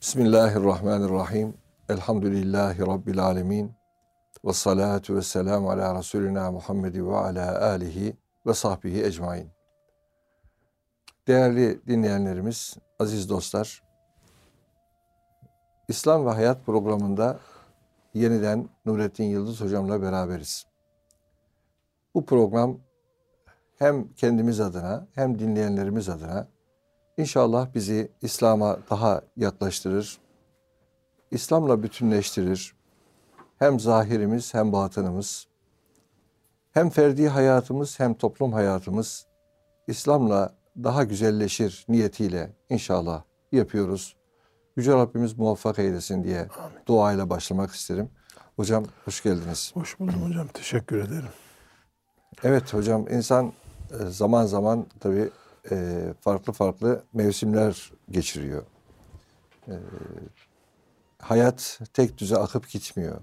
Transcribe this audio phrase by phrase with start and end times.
[0.00, 1.54] Bismillahirrahmanirrahim.
[1.88, 3.72] Elhamdülillahi Rabbil alemin.
[4.44, 8.16] Ve salatu ve selamu ala Resulina Muhammedi ve ala alihi
[8.46, 9.50] ve sahbihi ecmain.
[11.28, 13.82] Değerli dinleyenlerimiz, aziz dostlar,
[15.88, 17.38] İslam ve Hayat programında
[18.14, 20.66] yeniden Nurettin Yıldız hocamla beraberiz.
[22.14, 22.78] Bu program
[23.78, 26.48] hem kendimiz adına hem dinleyenlerimiz adına
[27.20, 30.18] inşallah bizi İslam'a daha yaklaştırır,
[31.30, 32.74] İslam'la bütünleştirir.
[33.58, 35.46] Hem zahirimiz hem batınımız,
[36.72, 39.26] hem ferdi hayatımız hem toplum hayatımız
[39.86, 44.16] İslam'la daha güzelleşir niyetiyle inşallah yapıyoruz.
[44.76, 46.78] Yüce Rabbimiz muvaffak eylesin diye Amin.
[46.86, 48.10] duayla başlamak isterim.
[48.56, 49.70] Hocam hoş geldiniz.
[49.74, 50.46] Hoş buldum hocam.
[50.46, 51.28] Teşekkür ederim.
[52.42, 53.52] Evet hocam insan
[53.90, 55.30] e, zaman zaman tabii
[55.70, 58.62] e, farklı farklı mevsimler geçiriyor.
[59.68, 59.74] E,
[61.18, 63.20] hayat tek düze akıp gitmiyor.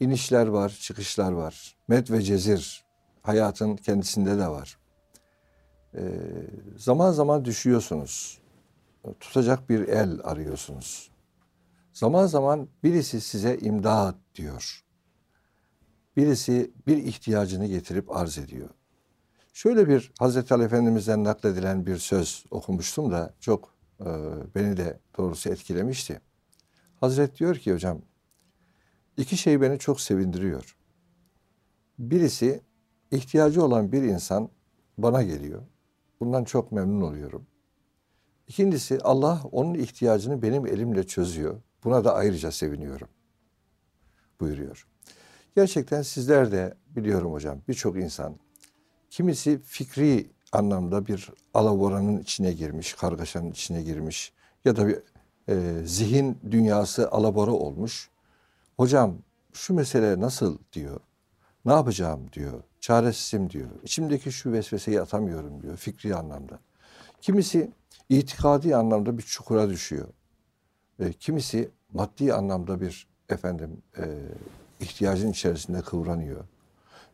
[0.00, 1.76] İnişler var, çıkışlar var.
[1.88, 2.84] Med ve cezir
[3.22, 4.78] hayatın kendisinde de var.
[6.76, 8.40] Zaman zaman düşüyorsunuz.
[9.20, 11.10] Tutacak bir el arıyorsunuz.
[11.92, 14.84] Zaman zaman birisi size imdat diyor.
[16.16, 18.68] Birisi bir ihtiyacını getirip arz ediyor.
[19.52, 24.06] Şöyle bir Hazreti Ali Efendimiz'den nakledilen bir söz okumuştum da çok e,
[24.54, 26.20] beni de doğrusu etkilemişti.
[26.96, 28.02] Hazret diyor ki hocam,
[29.16, 30.76] iki şey beni çok sevindiriyor.
[31.98, 32.60] Birisi
[33.10, 34.48] ihtiyacı olan bir insan
[34.98, 35.62] bana geliyor.
[36.20, 37.46] Bundan çok memnun oluyorum.
[38.48, 41.62] İkincisi Allah onun ihtiyacını benim elimle çözüyor.
[41.84, 43.08] Buna da ayrıca seviniyorum.
[44.40, 44.86] Buyuruyor.
[45.56, 48.36] Gerçekten sizler de biliyorum hocam birçok insan
[49.10, 54.32] Kimisi fikri anlamda bir alavoranın içine girmiş, kargaşanın içine girmiş
[54.64, 54.98] ya da bir
[55.48, 58.10] e, zihin dünyası alabora olmuş.
[58.76, 59.16] Hocam
[59.52, 61.00] şu mesele nasıl diyor.
[61.64, 62.62] Ne yapacağım diyor.
[62.80, 63.68] Çaresizim diyor.
[63.82, 66.58] İçimdeki şu vesveseyi atamıyorum diyor fikri anlamda.
[67.20, 67.70] Kimisi
[68.08, 70.08] itikadi anlamda bir çukura düşüyor.
[70.98, 74.04] E, kimisi maddi anlamda bir efendim e,
[74.80, 76.44] ihtiyacın içerisinde kıvranıyor.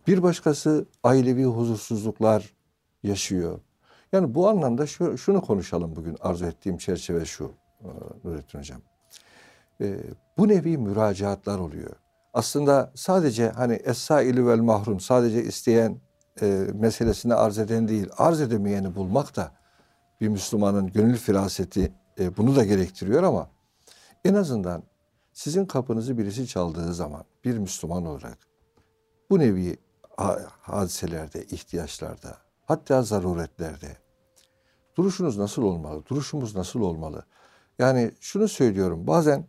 [0.06, 2.55] Bir başkası ailevi huzursuzluklar
[3.03, 3.61] yaşıyor.
[4.12, 7.89] Yani bu anlamda şu, şunu konuşalım bugün arzu ettiğim çerçeve şu e,
[8.25, 8.81] Nurettin Hocam.
[9.81, 9.97] E,
[10.39, 11.97] bu nevi müracaatlar oluyor.
[12.34, 16.00] Aslında sadece hani es-saili vel mahrum sadece isteyen
[16.43, 19.53] e, meselesini arz eden değil, arz edemeyeni bulmak da
[20.21, 23.50] bir Müslümanın gönül firaseti e, bunu da gerektiriyor ama
[24.25, 24.83] en azından
[25.33, 28.39] sizin kapınızı birisi çaldığı zaman bir Müslüman olarak
[29.31, 29.77] bu nevi
[30.60, 33.97] hadiselerde, ihtiyaçlarda, hatta zaruretlerde
[34.97, 36.03] duruşunuz nasıl olmalı?
[36.06, 37.25] Duruşumuz nasıl olmalı?
[37.78, 39.06] Yani şunu söylüyorum.
[39.06, 39.49] Bazen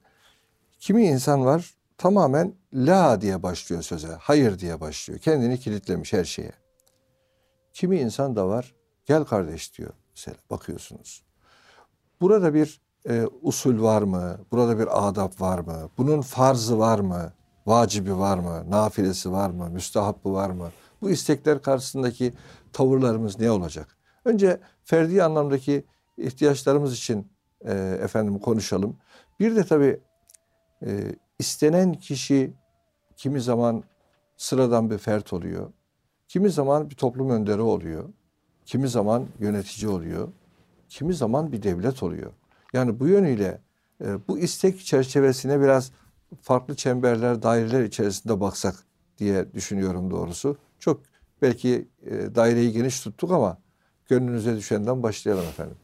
[0.79, 4.07] kimi insan var tamamen la diye başlıyor söze.
[4.19, 5.19] Hayır diye başlıyor.
[5.19, 6.51] Kendini kilitlemiş her şeye.
[7.73, 9.93] Kimi insan da var gel kardeş diyor.
[10.15, 11.23] Mesela bakıyorsunuz.
[12.21, 14.39] Burada bir e, usul var mı?
[14.51, 15.89] Burada bir adab var mı?
[15.97, 17.33] Bunun farzı var mı?
[17.67, 18.63] Vacibi var mı?
[18.69, 19.69] Nafilesi var mı?
[19.69, 20.71] Müstahabbı var mı?
[21.01, 22.33] Bu istekler karşısındaki
[22.73, 23.97] tavırlarımız ne olacak?
[24.25, 25.85] Önce ferdi anlamdaki
[26.17, 27.27] ihtiyaçlarımız için
[27.65, 27.73] e,
[28.03, 28.97] efendim konuşalım.
[29.39, 29.99] Bir de tabii
[30.85, 32.53] e, istenen kişi
[33.17, 33.83] kimi zaman
[34.37, 35.73] sıradan bir fert oluyor.
[36.27, 38.09] Kimi zaman bir toplum önderi oluyor.
[38.65, 40.27] Kimi zaman yönetici oluyor.
[40.89, 42.31] Kimi zaman bir devlet oluyor.
[42.73, 43.61] Yani bu yönüyle
[44.01, 45.91] e, bu istek çerçevesine biraz
[46.41, 48.75] farklı çemberler, daireler içerisinde baksak
[49.17, 50.57] diye düşünüyorum doğrusu.
[50.79, 51.01] Çok
[51.41, 53.57] belki e, daireyi geniş tuttuk ama
[54.09, 55.77] gönlünüze düşenden başlayalım efendim.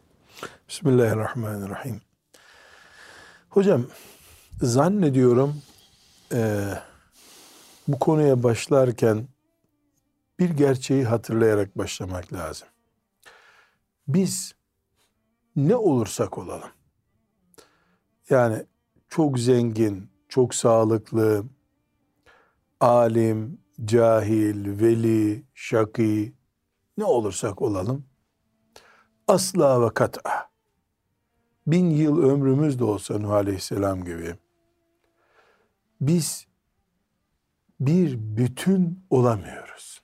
[0.69, 2.01] Bismillahirrahmanirrahim.
[3.49, 3.85] Hocam
[4.61, 5.61] zannediyorum
[6.33, 6.69] e,
[7.87, 9.27] bu konuya başlarken
[10.39, 12.67] bir gerçeği hatırlayarak başlamak lazım.
[14.07, 14.55] Biz
[15.55, 16.69] ne olursak olalım.
[18.29, 18.65] Yani
[19.09, 21.45] çok zengin, çok sağlıklı,
[22.79, 26.33] alim, cahil, veli, şaki
[26.97, 28.05] ne olursak olalım
[29.27, 30.49] asla ve kat'a
[31.67, 34.35] bin yıl ömrümüz de olsa Nuh Aleyhisselam gibi
[36.01, 36.47] biz
[37.79, 40.01] bir bütün olamıyoruz.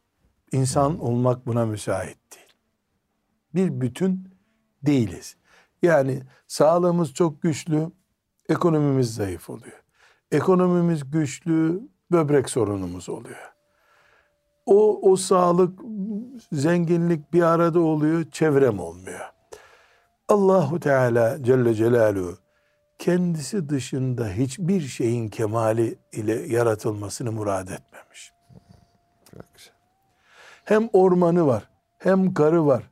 [0.51, 2.53] İnsan olmak buna müsait değil.
[3.55, 4.33] Bir bütün
[4.83, 5.35] değiliz.
[5.81, 7.91] Yani sağlığımız çok güçlü,
[8.49, 9.79] ekonomimiz zayıf oluyor.
[10.31, 11.81] Ekonomimiz güçlü,
[12.11, 13.53] böbrek sorunumuz oluyor.
[14.65, 15.79] O, o sağlık,
[16.51, 19.29] zenginlik bir arada oluyor, çevrem olmuyor.
[20.27, 22.37] Allahu Teala Celle Celaluhu
[22.99, 28.33] kendisi dışında hiçbir şeyin kemali ile yaratılmasını murad etmemiş.
[29.31, 29.73] Çok güzel.
[30.65, 32.83] Hem ormanı var, hem karı var,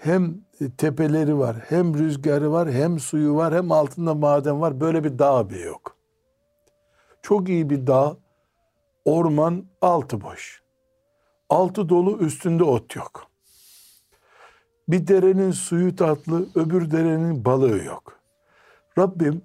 [0.00, 0.34] hem
[0.78, 4.80] tepeleri var, hem rüzgarı var, hem suyu var, hem altında maden var.
[4.80, 5.96] Böyle bir dağ bile yok.
[7.24, 8.16] Çok iyi bir dağ,
[9.04, 10.62] orman altı boş.
[11.48, 13.26] Altı dolu üstünde ot yok.
[14.88, 18.20] Bir derenin suyu tatlı, öbür derenin balığı yok.
[18.98, 19.42] Rabbim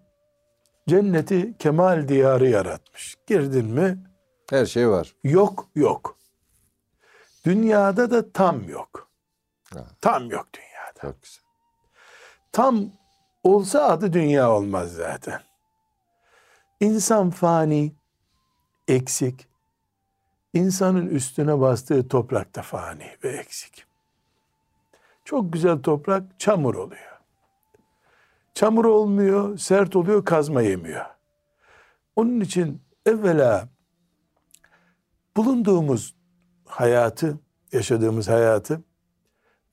[0.88, 3.16] cenneti kemal diyarı yaratmış.
[3.28, 4.04] Girdin mi
[4.50, 5.16] Her şey var.
[5.24, 6.18] yok yok.
[7.46, 9.10] Dünyada da tam yok.
[9.74, 9.86] Ha.
[10.02, 11.14] Tam yok dünyada.
[11.14, 11.44] Çok güzel.
[12.52, 12.86] Tam
[13.44, 15.49] olsa adı dünya olmaz zaten.
[16.80, 17.96] İnsan fani,
[18.88, 19.48] eksik.
[20.54, 23.86] İnsanın üstüne bastığı toprak da fani ve eksik.
[25.26, 27.20] Çok güzel toprak çamur oluyor.
[28.54, 31.06] Çamur olmuyor, sert oluyor, kazma yemiyor.
[32.16, 33.68] Onun için evvela
[35.38, 36.16] bulunduğumuz
[36.66, 37.40] hayatı,
[37.72, 38.81] yaşadığımız hayatı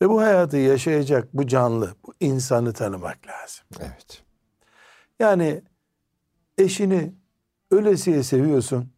[0.03, 3.64] ve bu hayatı yaşayacak bu canlı, bu insanı tanımak lazım.
[3.81, 4.23] Evet.
[5.19, 5.62] Yani
[6.58, 7.14] eşini
[7.70, 8.93] ölesiye seviyorsun.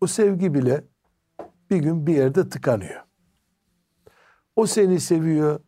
[0.00, 0.84] O sevgi bile
[1.70, 3.00] bir gün bir yerde tıkanıyor.
[4.56, 5.60] O seni seviyor.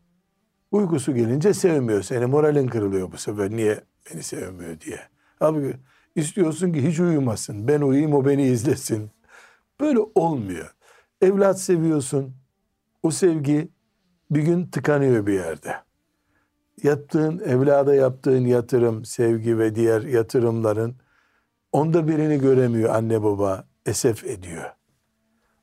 [0.71, 2.25] Uykusu gelince sevmiyor seni.
[2.25, 3.51] Moralin kırılıyor bu sefer.
[3.51, 4.99] Niye beni sevmiyor diye.
[5.41, 5.73] Abi
[6.15, 7.67] istiyorsun ki hiç uyumasın.
[7.67, 9.11] Ben uyuyayım o beni izlesin.
[9.79, 10.75] Böyle olmuyor.
[11.21, 12.35] Evlat seviyorsun.
[13.03, 13.69] O sevgi
[14.31, 15.75] bir gün tıkanıyor bir yerde.
[16.83, 20.95] Yaptığın, evlada yaptığın yatırım, sevgi ve diğer yatırımların
[21.71, 24.71] onda birini göremiyor anne baba, esef ediyor.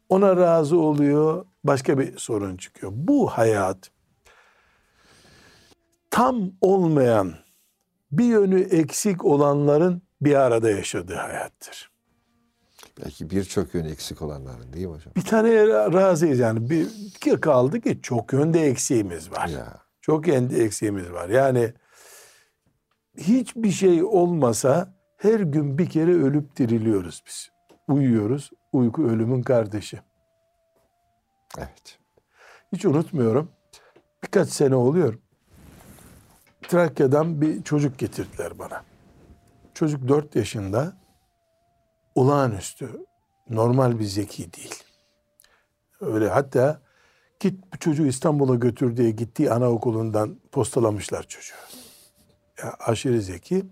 [0.09, 2.93] Ona razı oluyor, başka bir sorun çıkıyor.
[2.95, 3.91] Bu hayat
[6.11, 7.35] tam olmayan,
[8.12, 11.91] bir yönü eksik olanların bir arada yaşadığı hayattır.
[13.05, 15.15] Belki birçok yönü eksik olanların değil mi hocam?
[15.17, 16.71] Bir tane razıyız yani.
[16.71, 19.49] Bir iki kaldı ki çok yönde eksiğimiz var.
[19.49, 19.86] Ya.
[20.06, 21.29] Çok yönde eksiğimiz var.
[21.29, 21.73] Yani
[23.19, 27.50] hiçbir şey olmasa her gün bir kere ölüp diriliyoruz biz.
[27.88, 28.50] Uyuyoruz.
[28.73, 30.00] Uyku ölümün kardeşi.
[31.58, 31.99] Evet.
[32.73, 33.50] Hiç unutmuyorum.
[34.23, 35.19] Birkaç sene oluyor.
[36.62, 38.85] Trakya'dan bir çocuk getirdiler bana.
[39.75, 40.97] Çocuk 4 yaşında.
[42.14, 43.06] Olağanüstü.
[43.49, 44.85] Normal bir zeki değil.
[46.00, 46.86] Öyle hatta
[47.49, 51.55] git bu çocuğu İstanbul'a götür diye gittiği anaokulundan postalamışlar çocuğu.
[52.63, 53.67] Ya aşırı zeki.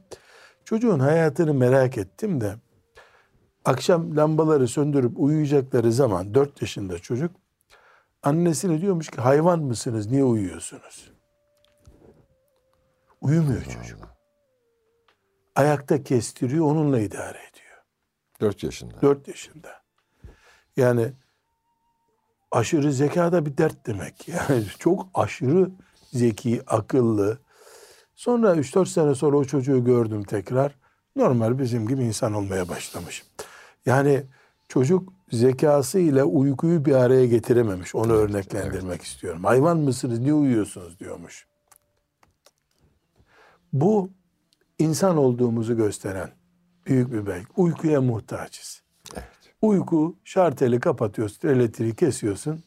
[0.64, 2.54] Çocuğun hayatını merak ettim de
[3.64, 7.36] akşam lambaları söndürüp uyuyacakları zaman 4 yaşında çocuk
[8.22, 11.12] annesine diyormuş ki hayvan mısınız niye uyuyorsunuz?
[13.20, 14.14] Uyumuyor çocuk.
[15.56, 17.82] Ayakta kestiriyor onunla idare ediyor.
[18.40, 19.02] Dört yaşında.
[19.02, 19.82] 4 yaşında.
[20.76, 21.12] Yani
[22.54, 24.28] aşırı zeka da bir dert demek.
[24.28, 25.70] Yani çok aşırı
[26.12, 27.38] zeki, akıllı.
[28.14, 30.74] Sonra 3-4 sene sonra o çocuğu gördüm tekrar.
[31.16, 33.24] Normal bizim gibi insan olmaya başlamış.
[33.86, 34.22] Yani
[34.68, 37.94] çocuk zekası ile uykuyu bir araya getirememiş.
[37.94, 39.44] Onu örneklendirmek istiyorum.
[39.44, 41.46] Hayvan mısınız niye uyuyorsunuz diyormuş.
[43.72, 44.10] Bu
[44.78, 46.30] insan olduğumuzu gösteren
[46.86, 47.46] büyük bir belge.
[47.56, 48.83] Uykuya muhtaçız.
[49.64, 52.64] Uyku şarteli kapatıyorsun, elektriği kesiyorsun.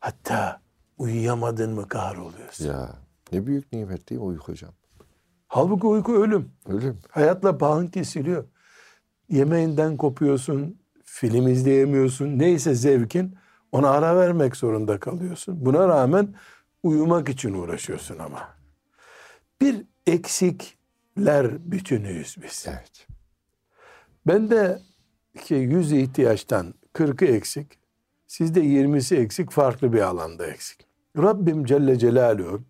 [0.00, 0.60] Hatta
[0.98, 2.66] uyuyamadın mı kahroluyorsun.
[2.66, 2.96] Ya.
[3.32, 4.72] Ne büyük nimet değil mi uyku hocam?
[5.48, 6.52] Halbuki uyku ölüm.
[6.68, 6.98] Ölüm.
[7.10, 8.44] Hayatla bağın kesiliyor.
[9.28, 12.38] Yemeğinden kopuyorsun, film izleyemiyorsun.
[12.38, 13.36] Neyse zevkin
[13.72, 15.64] ona ara vermek zorunda kalıyorsun.
[15.66, 16.34] Buna rağmen
[16.82, 18.48] uyumak için uğraşıyorsun ama.
[19.60, 22.66] Bir eksikler bütünüyüz biz.
[22.68, 23.06] Evet.
[24.26, 24.78] Ben de
[25.38, 27.78] ki 100 ihtiyaçtan 40'ı eksik,
[28.26, 30.86] sizde 20'si eksik, farklı bir alanda eksik.
[31.16, 32.60] Rabbim Celle Celaluhu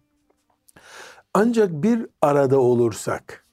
[1.34, 3.46] ancak bir arada olursak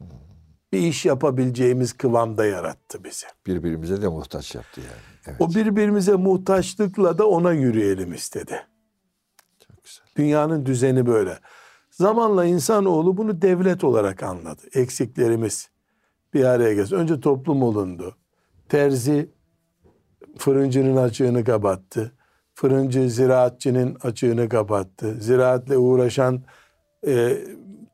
[0.74, 3.26] bir iş yapabileceğimiz kıvamda yarattı bizi.
[3.48, 5.18] Birbirimize de muhtaç yaptı yani.
[5.28, 5.42] Evet.
[5.42, 8.68] O birbirimize muhtaçlıkla da ona yürüyelim istedi.
[9.68, 10.06] Çok güzel.
[10.18, 11.40] Dünyanın düzeni böyle.
[11.92, 14.62] Zamanla insanoğlu bunu devlet olarak anladı.
[14.74, 15.70] Eksiklerimiz
[16.34, 16.96] bir araya gelsin.
[16.96, 18.16] Önce toplum olundu.
[18.70, 19.30] Terzi
[20.38, 22.12] fırıncının açığını kapattı.
[22.56, 25.16] Fırıncı ziraatçının açığını kapattı.
[25.20, 26.44] Ziraatle uğraşan
[27.08, 27.38] e,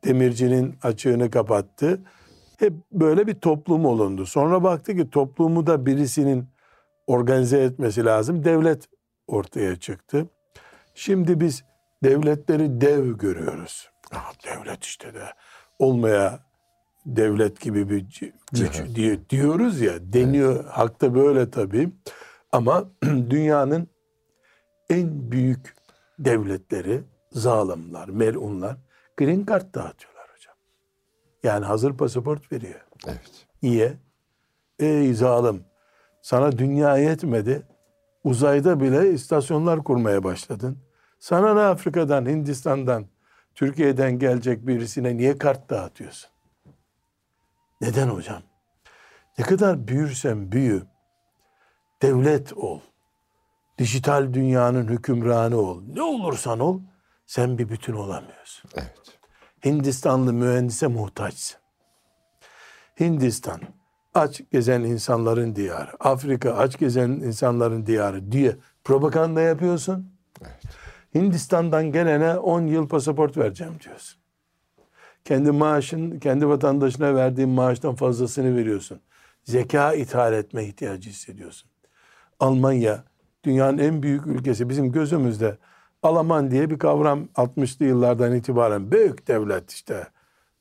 [0.04, 2.00] demircinin açığını kapattı.
[2.58, 4.26] Hep böyle bir toplum olundu.
[4.26, 6.46] Sonra baktı ki toplumu da birisinin
[7.06, 8.44] organize etmesi lazım.
[8.44, 8.88] Devlet
[9.26, 10.26] ortaya çıktı.
[10.94, 11.64] Şimdi biz
[12.04, 13.90] devletleri dev görüyoruz.
[14.12, 15.24] Ah, devlet işte de
[15.78, 16.40] olmaya
[17.06, 18.06] devlet gibi bir
[18.52, 21.90] güç diye diyoruz ya deniyor hakta böyle tabii
[22.52, 23.88] ama dünyanın
[24.90, 25.74] en büyük
[26.18, 28.76] devletleri zalimler, melunlar
[29.16, 30.54] green card dağıtıyorlar hocam.
[31.42, 32.80] Yani hazır pasaport veriyor.
[33.06, 33.46] Evet.
[33.62, 33.96] Niye?
[34.78, 35.64] Ey zalim
[36.22, 37.62] sana dünya yetmedi.
[38.24, 40.78] Uzayda bile istasyonlar kurmaya başladın.
[41.18, 43.06] Sana ne Afrika'dan, Hindistan'dan,
[43.54, 46.30] Türkiye'den gelecek birisine niye kart dağıtıyorsun?
[47.80, 48.42] Neden hocam?
[49.38, 50.82] Ne kadar büyürsen büyü,
[52.02, 52.80] devlet ol,
[53.78, 56.80] dijital dünyanın hükümranı ol, ne olursan ol,
[57.26, 58.70] sen bir bütün olamıyorsun.
[58.74, 58.94] Evet.
[59.64, 61.60] Hindistanlı mühendise muhtaçsın.
[63.00, 63.60] Hindistan
[64.14, 70.12] aç gezen insanların diyarı, Afrika aç gezen insanların diyarı diye propaganda yapıyorsun.
[70.42, 70.62] Evet.
[71.14, 74.23] Hindistan'dan gelene 10 yıl pasaport vereceğim diyorsun.
[75.24, 79.00] Kendi maaşın, kendi vatandaşına verdiğin maaştan fazlasını veriyorsun.
[79.44, 81.70] Zeka ithal etme ihtiyacı hissediyorsun.
[82.40, 83.04] Almanya
[83.44, 85.58] dünyanın en büyük ülkesi bizim gözümüzde
[86.02, 90.06] Alman diye bir kavram 60'lı yıllardan itibaren büyük devlet işte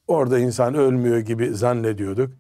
[0.07, 2.33] orada insan ölmüyor gibi zannediyorduk.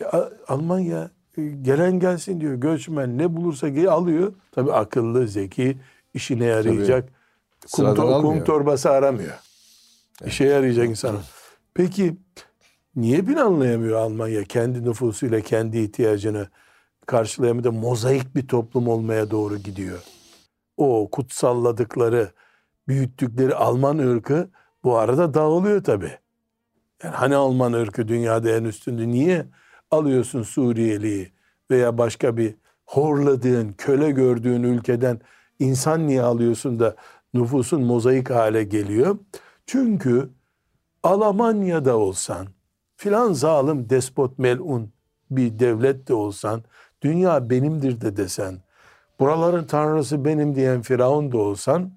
[0.00, 0.04] E,
[0.48, 4.32] Almanya e, gelen gelsin diyor göçmen ne bulursa alıyor.
[4.52, 5.78] Tabii akıllı, zeki,
[6.14, 7.08] işine yarayacak.
[7.72, 8.46] Kum, to- kum almıyor.
[8.46, 9.34] torbası aramıyor.
[10.26, 11.16] İşe yarayacak insan.
[11.78, 12.16] Peki
[12.96, 16.48] niye planlayamıyor Almanya kendi nüfusuyla kendi ihtiyacını
[17.06, 19.98] karşılayamıyor da mozaik bir toplum olmaya doğru gidiyor.
[20.76, 22.32] O kutsalladıkları,
[22.88, 24.50] büyüttükleri Alman ırkı
[24.84, 26.18] bu arada dağılıyor tabii.
[27.04, 29.46] Yani hani Alman ırkı dünyada en üstündü niye
[29.90, 31.32] alıyorsun Suriyeliyi
[31.70, 32.54] veya başka bir
[32.86, 35.20] horladığın, köle gördüğün ülkeden
[35.58, 36.96] insan niye alıyorsun da
[37.34, 39.18] nüfusun mozaik hale geliyor?
[39.66, 40.37] Çünkü
[41.08, 42.46] Almanya'da olsan,
[42.96, 44.92] filan zalim despot melun
[45.30, 46.62] bir devlet de olsan,
[47.02, 48.62] dünya benimdir de desen,
[49.20, 51.92] buraların tanrısı benim diyen Firavun da olsan,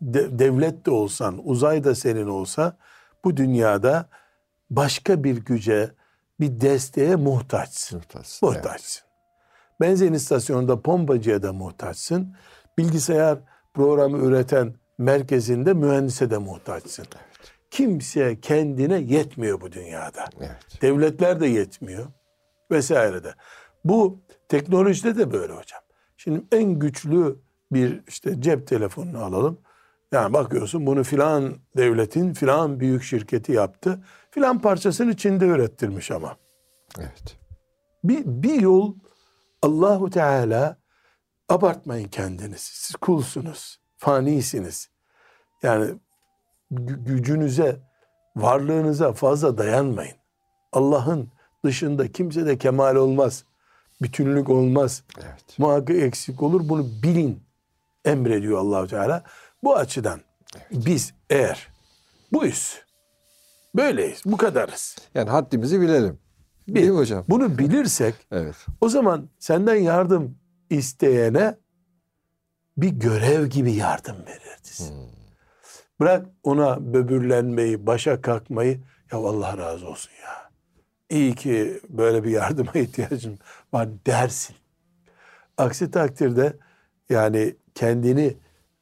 [0.00, 2.76] de- devlet de olsan, uzay da senin olsa,
[3.24, 4.08] bu dünyada
[4.70, 5.90] başka bir güce,
[6.40, 7.96] bir desteğe muhtaçsın.
[7.98, 8.46] Muhtaçsın.
[8.46, 8.64] Evet.
[8.64, 9.02] Muhtaçsın.
[9.80, 12.36] Benzin istasyonunda pompacıya da muhtaçsın.
[12.78, 13.38] Bilgisayar
[13.74, 17.06] programı üreten merkezinde mühendise de muhtaçsın.
[17.70, 20.24] Kimse kendine yetmiyor bu dünyada.
[20.40, 20.82] Evet.
[20.82, 22.06] Devletler de yetmiyor
[22.70, 23.34] vesaire de.
[23.84, 25.80] Bu teknolojide de böyle hocam.
[26.16, 27.38] Şimdi en güçlü
[27.72, 29.58] bir işte cep telefonunu alalım.
[30.12, 34.04] Yani bakıyorsun bunu filan devletin filan büyük şirketi yaptı.
[34.30, 36.36] Filan parçasını Çin'de ürettirmiş ama.
[36.98, 37.38] Evet.
[38.04, 38.94] Bir, bir yol
[39.62, 40.76] Allahu Teala
[41.48, 42.76] abartmayın kendinizi.
[42.76, 43.80] Siz kulsunuz.
[43.96, 44.90] Fanisiniz.
[45.62, 45.94] Yani
[46.70, 47.80] gücünüze,
[48.36, 50.16] varlığınıza fazla dayanmayın.
[50.72, 51.28] Allah'ın
[51.64, 53.44] dışında kimse de kemal olmaz.
[54.02, 55.02] Bütünlük olmaz.
[55.18, 55.58] Evet.
[55.58, 56.68] Muhakkak eksik olur.
[56.68, 57.42] Bunu bilin.
[58.04, 59.24] Emrediyor Allahu Teala.
[59.62, 60.20] Bu açıdan
[60.70, 61.68] biz eğer
[62.32, 62.80] buyuz.
[63.76, 64.22] Böyleyiz.
[64.24, 64.96] Bu kadarız.
[65.14, 66.18] Yani haddimizi bilelim.
[66.68, 67.24] Değil mi hocam?
[67.28, 68.56] Bunu bilirsek Evet.
[68.80, 70.38] O zaman senden yardım
[70.70, 71.56] isteyene
[72.76, 74.92] bir görev gibi yardım verirdiz.
[76.00, 78.80] Bırak ona böbürlenmeyi, başa kalkmayı.
[79.12, 80.50] Ya Allah razı olsun ya.
[81.10, 83.38] İyi ki böyle bir yardıma ihtiyacım
[83.72, 84.56] var dersin.
[85.58, 86.56] Aksi takdirde
[87.08, 88.36] yani kendini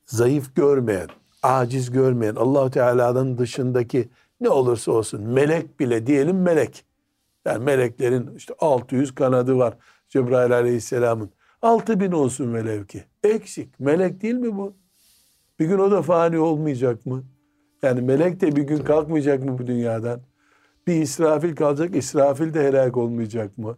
[0.07, 1.09] zayıf görmeyen,
[1.43, 4.09] aciz görmeyen Allahu Teala'nın dışındaki
[4.41, 6.85] ne olursa olsun melek bile diyelim melek.
[7.45, 9.75] Yani meleklerin işte 600 kanadı var
[10.09, 11.31] Cebrail Aleyhisselam'ın.
[11.63, 13.05] 6000 olsun velev ki.
[13.25, 13.81] Eksik.
[13.81, 14.77] Melek değil mi bu?
[15.59, 17.25] Bir gün o da fani olmayacak mı?
[17.83, 20.21] Yani melek de bir gün kalkmayacak mı bu dünyadan?
[20.87, 23.77] Bir İsrafil kalacak, İsrafil de helak olmayacak mı?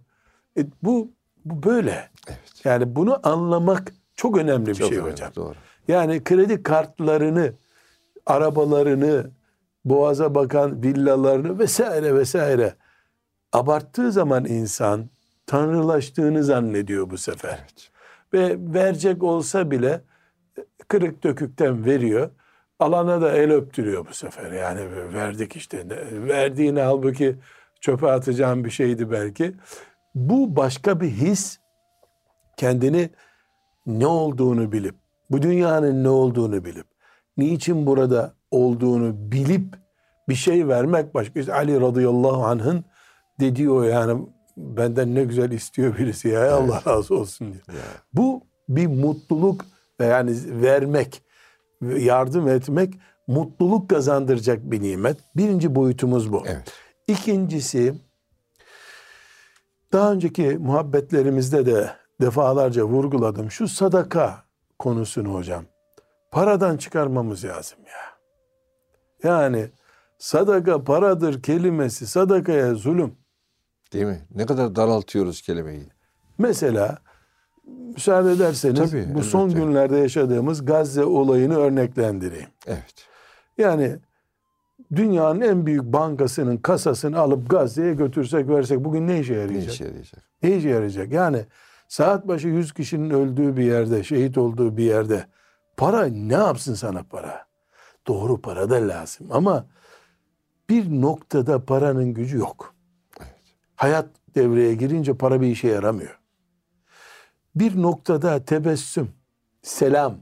[0.58, 1.10] E, bu,
[1.44, 2.10] bu böyle.
[2.28, 2.64] Evet.
[2.64, 5.32] Yani bunu anlamak çok önemli bir Çok şey önemli, hocam.
[5.36, 5.54] Doğru.
[5.88, 7.52] Yani kredi kartlarını,
[8.26, 9.30] arabalarını,
[9.84, 12.74] boğaza bakan villalarını vesaire vesaire
[13.52, 15.10] abarttığı zaman insan
[15.46, 17.58] tanrılaştığını zannediyor bu sefer.
[17.60, 17.90] Evet.
[18.32, 20.00] Ve verecek olsa bile
[20.88, 22.30] kırık dökükten veriyor.
[22.78, 24.52] Alana da el öptürüyor bu sefer.
[24.52, 24.80] Yani
[25.14, 25.86] verdik işte.
[26.12, 27.36] Verdiğini halbuki
[27.80, 29.54] çöpe atacağım bir şeydi belki.
[30.14, 31.58] Bu başka bir his.
[32.56, 33.10] Kendini
[33.86, 34.94] ne olduğunu bilip,
[35.30, 36.86] bu dünyanın ne olduğunu bilip,
[37.36, 39.76] niçin burada olduğunu bilip
[40.28, 41.40] bir şey vermek başka.
[41.40, 42.84] İşte Ali radıyallahu anh'ın
[43.40, 47.64] dediği o yani benden ne güzel istiyor birisi ya Allah razı olsun diyor.
[47.68, 47.84] Ya.
[48.12, 49.64] Bu bir mutluluk
[50.04, 51.22] yani vermek,
[51.82, 52.94] yardım etmek
[53.26, 55.16] mutluluk kazandıracak bir nimet.
[55.36, 56.42] Birinci boyutumuz bu.
[56.46, 56.72] Evet.
[57.06, 57.94] İkincisi
[59.92, 63.50] daha önceki muhabbetlerimizde de defalarca vurguladım.
[63.50, 64.44] Şu sadaka
[64.78, 65.64] konusunu hocam.
[66.30, 68.16] Paradan çıkarmamız lazım ya.
[69.30, 69.70] Yani
[70.18, 73.16] sadaka paradır kelimesi sadakaya zulüm.
[73.92, 74.26] Değil mi?
[74.34, 75.88] Ne kadar daraltıyoruz kelimeyi.
[76.38, 76.98] Mesela
[77.66, 79.60] müsaade ederseniz Tabii, bu son elbette.
[79.64, 82.48] günlerde yaşadığımız Gazze olayını örneklendireyim.
[82.66, 82.94] Evet.
[83.58, 83.96] Yani
[84.96, 89.74] dünyanın en büyük bankasının kasasını alıp Gazze'ye götürsek versek bugün ne işe Ne yarayacak?
[89.74, 90.22] işe yarayacak?
[90.42, 91.12] Ne işe yarayacak?
[91.12, 91.44] Yani
[91.88, 95.26] saat başı 100 kişinin öldüğü bir yerde, şehit olduğu bir yerde
[95.76, 97.46] para ne yapsın sana para?
[98.06, 99.66] Doğru para da lazım ama
[100.70, 102.74] bir noktada paranın gücü yok.
[103.76, 106.15] Hayat devreye girince para bir işe yaramıyor.
[107.56, 109.08] Bir noktada tebessüm,
[109.62, 110.18] selam,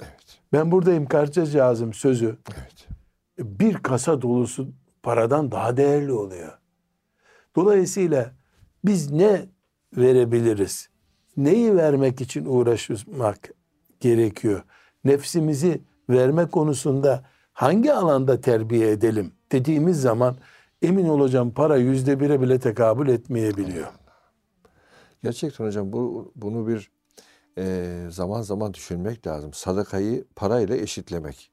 [0.00, 0.40] Evet.
[0.52, 2.88] ben buradayım kardeşcağızım sözü Evet.
[3.38, 4.68] bir kasa dolusu
[5.02, 6.58] paradan daha değerli oluyor.
[7.56, 8.30] Dolayısıyla
[8.84, 9.46] biz ne
[9.96, 10.88] verebiliriz?
[11.36, 13.50] Neyi vermek için uğraşmak
[14.00, 14.62] gerekiyor?
[15.04, 20.36] Nefsimizi verme konusunda hangi alanda terbiye edelim dediğimiz zaman
[20.82, 23.86] emin olacağım para yüzde bire bile tekabül etmeyebiliyor.
[25.22, 26.90] Gerçekten hocam bu bunu bir
[27.58, 29.52] e, zaman zaman düşünmek lazım.
[29.52, 31.50] Sadakayı parayla eşitlemek.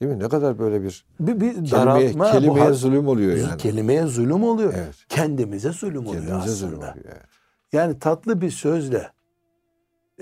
[0.00, 0.18] Değil mi?
[0.18, 3.56] Ne kadar böyle bir Bir, bir kelimeye, daraltma, bu kelimeye had- zulüm oluyor yani.
[3.56, 4.74] kelimeye zulüm oluyor.
[4.76, 4.94] Evet.
[5.08, 6.54] Kendimize zulüm oluyor Kendimize aslında.
[6.56, 6.94] zulüm oluyor.
[7.04, 7.26] Evet.
[7.72, 9.12] Yani tatlı bir sözle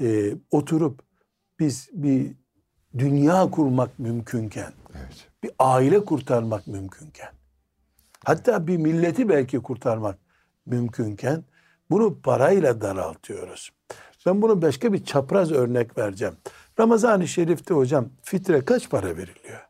[0.01, 1.03] e, oturup
[1.61, 2.33] biz bir
[2.99, 5.29] dünya kurmak mümkünken, Evet.
[5.43, 7.29] bir aile kurtarmak mümkünken,
[8.25, 10.19] hatta bir milleti belki kurtarmak
[10.67, 11.45] mümkünken
[11.91, 13.71] bunu parayla daraltıyoruz.
[14.27, 16.35] Ben bunu başka bir çapraz örnek vereceğim.
[16.81, 19.61] Ramazan-ı Şerif'te hocam fitre kaç para veriliyor?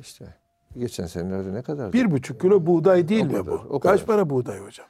[0.00, 0.34] İşte
[0.76, 1.92] geçen senelerde ne kadar?
[1.92, 3.62] Bir buçuk kilo buğday değil O mi kadar, bu?
[3.70, 4.06] o Kaç kadar.
[4.06, 4.86] para buğday hocam?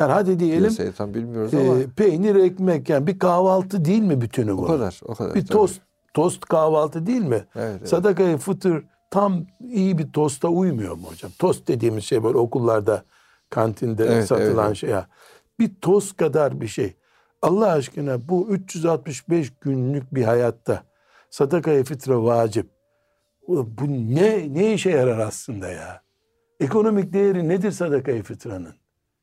[0.00, 4.20] Yani hadi diyelim Piyasayı tam bilmiyoruz e, ama peynir ekmek yani bir kahvaltı değil mi
[4.20, 4.62] bütünü bu?
[4.62, 5.34] o kadar, o kadar.
[5.34, 5.52] Bir tabii.
[5.52, 5.80] tost
[6.14, 7.44] tost kahvaltı değil mi?
[7.54, 7.88] Evet, evet.
[7.88, 11.30] Sadakayı fıtır tam iyi bir tosta uymuyor mu hocam?
[11.38, 13.04] Tost dediğimiz şey böyle okullarda
[13.50, 14.76] kantinde Evet, satılan evet.
[14.76, 15.06] şey ya.
[15.58, 16.96] Bir tost kadar bir şey.
[17.42, 20.82] Allah aşkına bu 365 günlük bir hayatta
[21.30, 22.70] sadakayı fitre vacip.
[23.48, 26.02] Bu ne ne işe yarar aslında ya?
[26.60, 28.74] Ekonomik değeri nedir sadakayı fitranın?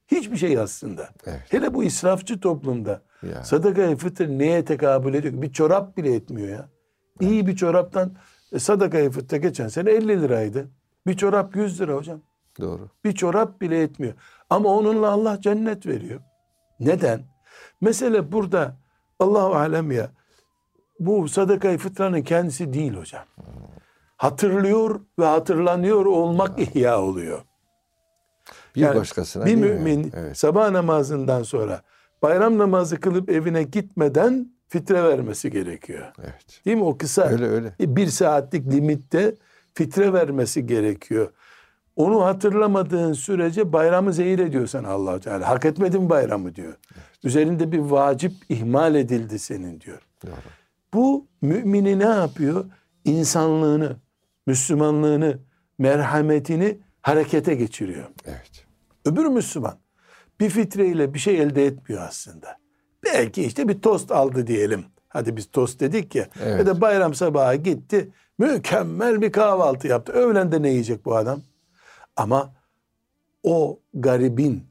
[0.08, 1.10] Hiçbir şey aslında.
[1.26, 1.42] Evet.
[1.50, 3.02] Hele bu israfçı toplumda
[3.36, 3.44] Ya.
[3.44, 5.42] sadakayı fıtır neye tekabül ediyor?
[5.42, 6.70] Bir çorap bile etmiyor ya.
[7.20, 8.16] İyi bir çoraptan
[8.52, 10.70] e, sadakayı fıtır geçen sene 50 liraydı.
[11.08, 12.22] Bir çorap 100 lira hocam.
[12.60, 12.90] Doğru.
[13.04, 14.14] Bir çorap bile etmiyor.
[14.52, 16.20] Ama onunla Allah cennet veriyor.
[16.80, 17.22] Neden?
[17.82, 18.76] Mesele burada
[19.20, 20.12] Allahu alem ya.
[21.00, 23.24] Bu sadakayı fıtranın kendisi değil hocam.
[24.18, 27.42] Hatırlıyor ve hatırlanıyor olmak ihya oluyor.
[28.76, 30.38] Bir Yani başkasına bir mümin Evet.
[30.38, 31.82] sabah namazından sonra
[32.22, 36.14] bayram namazı kılıp evine gitmeden fitre vermesi gerekiyor.
[36.24, 36.62] Evet.
[36.66, 36.84] Değil mi?
[36.84, 37.74] O kısa Öyle öyle.
[37.80, 39.36] bir saatlik limitte
[39.74, 41.32] fitre vermesi gerekiyor.
[41.96, 45.50] Onu hatırlamadığın sürece bayramı zehir ediyorsan allah Teala.
[45.50, 46.74] Hak etmedin bayramı diyor.
[47.24, 50.02] Üzerinde bir vacip ihmal edildi senin diyor.
[50.26, 50.32] Doğru.
[50.94, 52.66] Bu mümini ne yapıyor?
[53.06, 53.96] İnsanlığını,
[54.48, 55.40] Müslümanlığını,
[55.78, 58.06] merhametini harekete geçiriyor.
[58.26, 58.66] Evet.
[59.06, 59.78] Öbür Müslüman
[60.40, 62.58] bir fitreyle bir şey elde etmiyor aslında.
[63.06, 64.86] Belki işte bir tost aldı diyelim.
[65.08, 66.28] Hadi biz tost dedik ya.
[66.44, 66.60] Evet.
[66.60, 68.10] Ya da bayram sabahı gitti.
[68.38, 70.14] Mükemmel bir kahvaltı yaptı.
[70.14, 71.42] Öğlende ne yiyecek bu adam?
[72.16, 72.54] Ama
[73.44, 74.68] o garibin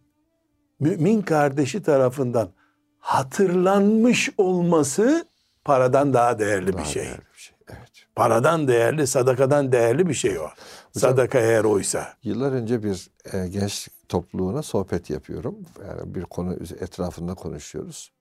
[0.80, 2.50] mümin kardeşi tarafından
[2.98, 5.26] hatırlanmış olması
[5.64, 7.02] paradan daha değerli Daha bir şey.
[7.02, 7.56] değerli bir şey.
[7.68, 7.90] Evet.
[8.16, 10.48] Paradan değerli, sadakadan değerli bir şey o.
[10.92, 12.14] Sadaka eğer oysa.
[12.22, 15.58] Yıllar önce bir e, genç topluluğuna sohbet yapıyorum.
[15.88, 18.12] Yani bir konu etrafında konuşuyoruz.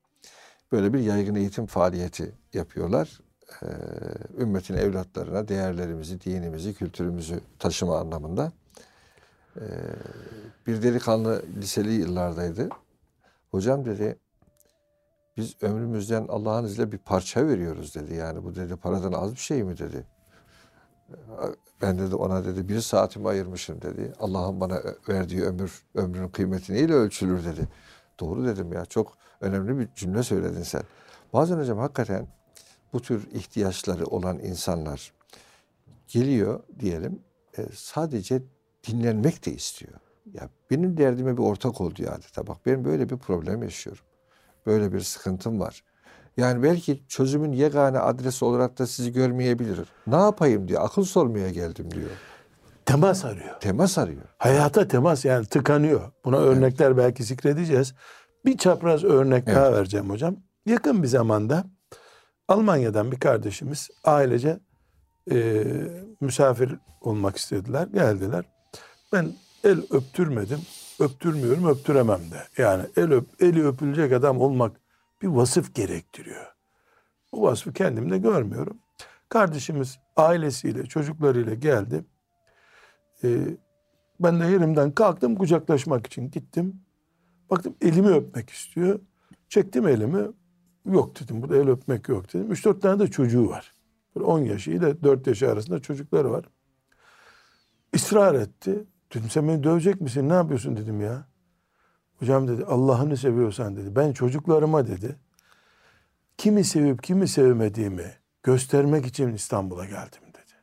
[0.71, 3.19] Böyle bir yaygın eğitim faaliyeti yapıyorlar.
[3.63, 3.67] Ee,
[4.41, 8.51] ümmetin evlatlarına değerlerimizi, dinimizi, kültürümüzü taşıma anlamında.
[9.57, 9.61] Ee,
[10.67, 12.69] bir delikanlı liseli yıllardaydı.
[13.51, 14.19] Hocam dedi,
[15.37, 18.15] biz ömrümüzden Allah'ın izniyle bir parça veriyoruz dedi.
[18.15, 20.05] Yani bu dedi paradan az bir şey mi dedi.
[21.81, 24.13] Ben dedi ona dedi bir saatimi ayırmışım dedi.
[24.19, 27.67] Allah'ın bana verdiği ömür, ömrün kıymeti neyle ölçülür dedi.
[28.19, 30.81] Doğru dedim ya çok önemli bir cümle söyledin sen.
[31.33, 32.27] Bazen hocam hakikaten
[32.93, 35.13] bu tür ihtiyaçları olan insanlar
[36.07, 37.19] geliyor diyelim
[37.57, 38.41] e, sadece
[38.91, 39.93] dinlenmek de istiyor.
[40.33, 42.47] Ya benim derdime bir ortak ol diyor adeta.
[42.47, 44.03] Bak ben böyle bir problem yaşıyorum.
[44.65, 45.83] Böyle bir sıkıntım var.
[46.37, 49.79] Yani belki çözümün yegane adresi olarak da sizi görmeyebilir.
[50.07, 50.85] Ne yapayım diyor.
[50.85, 52.09] Akıl sormaya geldim diyor.
[52.85, 53.59] Temas arıyor.
[53.59, 54.21] Temas arıyor.
[54.37, 56.11] Hayata temas yani tıkanıyor.
[56.25, 57.93] Buna örnekler belki zikredeceğiz.
[58.45, 60.35] Bir çapraz örnek daha vereceğim hocam.
[60.65, 61.63] Yakın bir zamanda
[62.47, 64.59] Almanya'dan bir kardeşimiz ailece
[65.31, 65.63] e,
[66.21, 67.87] misafir olmak istediler.
[67.87, 68.45] Geldiler.
[69.11, 70.59] Ben el öptürmedim.
[70.99, 72.61] Öptürmüyorum, öptüremem de.
[72.61, 74.81] Yani el öp, eli öpülecek adam olmak
[75.21, 76.55] bir vasıf gerektiriyor.
[77.31, 78.77] Bu vasfı kendimde görmüyorum.
[79.29, 82.05] Kardeşimiz ailesiyle, çocuklarıyla geldi.
[83.23, 83.57] Ee,
[84.19, 86.81] ben de yerimden kalktım kucaklaşmak için gittim.
[87.49, 88.99] Baktım elimi öpmek istiyor.
[89.49, 90.27] Çektim elimi.
[90.85, 92.51] Yok dedim burada el öpmek yok dedim.
[92.51, 93.73] 3-4 tane de çocuğu var.
[94.15, 96.45] Böyle 10 yaşı ile 4 yaşı arasında çocukları var.
[97.93, 98.85] Israr etti.
[99.13, 100.29] Dedim sen beni dövecek misin?
[100.29, 101.27] Ne yapıyorsun dedim ya.
[102.19, 103.95] Hocam dedi Allah'ını seviyorsan dedi.
[103.95, 105.15] Ben çocuklarıma dedi.
[106.37, 110.53] Kimi sevip kimi sevmediğimi göstermek için İstanbul'a geldim dedi.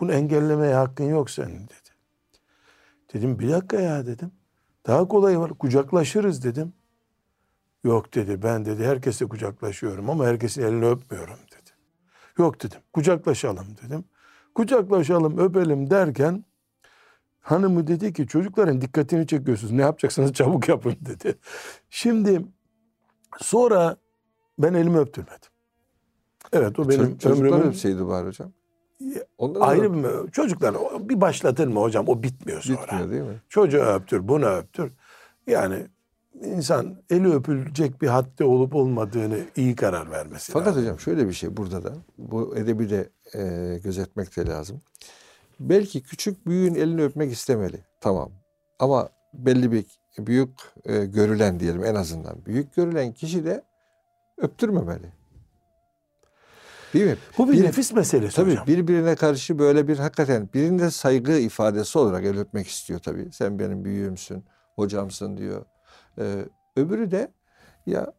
[0.00, 1.90] Bunu engellemeye hakkın yok senin dedi.
[3.14, 4.32] Dedim bir dakika ya dedim.
[4.86, 6.72] Daha kolay var kucaklaşırız dedim.
[7.84, 11.70] Yok dedi ben dedi herkesle kucaklaşıyorum ama herkesin elini öpmüyorum dedi.
[12.38, 14.04] Yok dedim kucaklaşalım dedim.
[14.54, 16.44] Kucaklaşalım öpelim derken
[17.46, 21.34] hanımı dedi ki çocukların dikkatini çekiyorsunuz ne yapacaksanız çabuk yapın dedi.
[21.90, 22.42] Şimdi
[23.38, 23.96] sonra
[24.58, 25.50] ben elimi öptürmedim.
[26.52, 28.52] Evet o benim Çocuk- Çocuklar ömrümün öpseydi var hocam.
[29.40, 30.74] Da ayrı bir çocuklar
[31.08, 32.82] bir başlatır mı hocam o bitmiyor sonra.
[32.82, 33.40] bitmiyor değil mi?
[33.48, 34.92] Çocuğu öptür, bunu öptür.
[35.46, 35.86] Yani
[36.42, 40.82] insan eli öpülecek bir haddi olup olmadığını iyi karar vermesi Fakat lazım.
[40.82, 44.80] hocam şöyle bir şey burada da bu edebi de e, gözetmek de lazım.
[45.60, 47.84] Belki küçük büyüğün elini öpmek istemeli.
[48.00, 48.32] Tamam.
[48.78, 49.84] Ama belli bir
[50.18, 50.50] büyük
[50.84, 52.46] e, görülen diyelim en azından.
[52.46, 53.64] Büyük görülen kişi de
[54.38, 55.12] öptürmemeli.
[56.94, 57.16] Değil mi?
[57.38, 58.66] Bu bir, Bir- nefis meselesi Tabii hocam.
[58.66, 63.28] birbirine karşı böyle bir hakikaten birinde saygı ifadesi olarak el öpmek istiyor tabii.
[63.32, 65.64] Sen benim büyüğümsün, hocamsın diyor.
[66.18, 66.44] Ee,
[66.76, 67.32] öbürü de
[67.86, 68.12] ya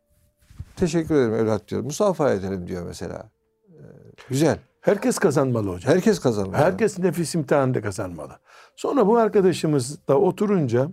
[0.76, 1.82] teşekkür ederim evlat diyor.
[1.82, 3.30] Musafaha edelim diyor mesela.
[3.70, 3.82] Ee,
[4.30, 4.60] güzel.
[4.88, 5.94] Herkes kazanmalı hocam.
[5.94, 6.54] Herkes kazanır.
[6.54, 8.40] Herkes nefis imtihanında kazanmalı.
[8.76, 10.88] Sonra bu arkadaşımızla oturunca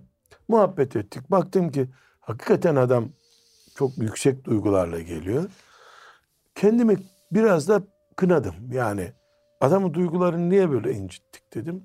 [0.48, 1.30] muhabbet ettik.
[1.30, 1.88] Baktım ki
[2.20, 3.08] hakikaten adam
[3.74, 5.50] çok yüksek duygularla geliyor.
[6.54, 6.96] Kendimi
[7.32, 7.82] biraz da
[8.16, 8.54] kınadım.
[8.72, 9.12] Yani
[9.60, 11.84] adamın duygularını niye böyle incittik dedim.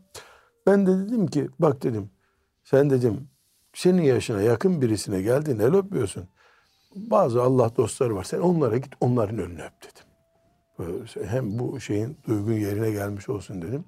[0.67, 2.09] Ben de dedim ki bak dedim
[2.63, 3.27] sen dedim
[3.73, 6.29] senin yaşına yakın birisine geldin el öpüyorsun.
[6.95, 8.23] Bazı Allah dostları var.
[8.23, 10.08] Sen onlara git onların önüne öp dedim.
[10.79, 13.83] Böyle hem bu şeyin duygun yerine gelmiş olsun dedim.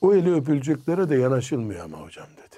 [0.00, 2.56] O eli öpüleceklere de yanaşılmıyor ama hocam dedi.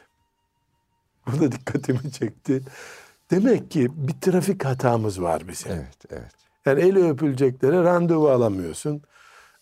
[1.27, 2.63] Bu da dikkatimi çekti.
[3.31, 5.73] Demek ki bir trafik hatamız var bizim.
[5.73, 6.33] Evet, evet.
[6.67, 9.03] Yani eli öpüleceklere randevu alamıyorsun.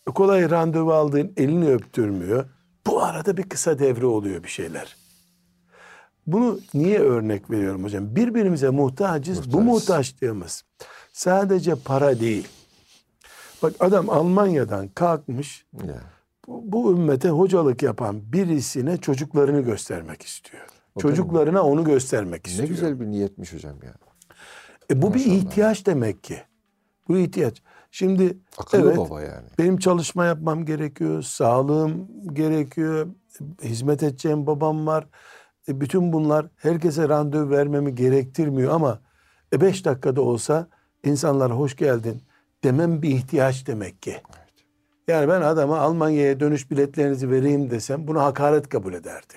[0.08, 2.44] E, Kolay randevu aldığın elini öptürmüyor.
[2.86, 4.96] Bu arada bir kısa devre oluyor bir şeyler.
[6.26, 8.16] Bunu niye örnek veriyorum hocam?
[8.16, 9.52] Birbirimize muhtacız.
[9.52, 9.88] Bu Muhtacız.
[9.88, 10.64] muhtaçlığımız
[11.12, 12.48] sadece para değil.
[13.64, 16.00] Bak adam Almanya'dan kalkmış Ya.
[16.48, 20.62] bu, bu ümmete hocalık yapan birisine çocuklarını göstermek istiyor.
[20.94, 22.68] O Çocuklarına onu göstermek Ne istiyor.
[22.68, 23.94] güzel bir niyetmiş hocam ya.
[24.90, 25.34] E bu bir Maşallah.
[25.36, 26.38] ihtiyaç demek ki.
[27.08, 27.62] Bu ihtiyaç.
[27.90, 29.46] Şimdi Akıllı evet baba yani.
[29.58, 33.06] benim çalışma yapmam gerekiyor, sağlığım gerekiyor,
[33.62, 35.08] hizmet edeceğim babam var.
[35.68, 39.00] E bütün bunlar herkese randevu vermemi gerektirmiyor ama
[39.52, 40.68] e beş dakikada olsa
[41.04, 42.22] insanlara hoş geldin
[42.64, 44.22] demem bir ihtiyaç demek ki.
[45.08, 49.34] Yani ben adama Almanya'ya dönüş biletlerinizi vereyim desem bunu hakaret kabul ederdi.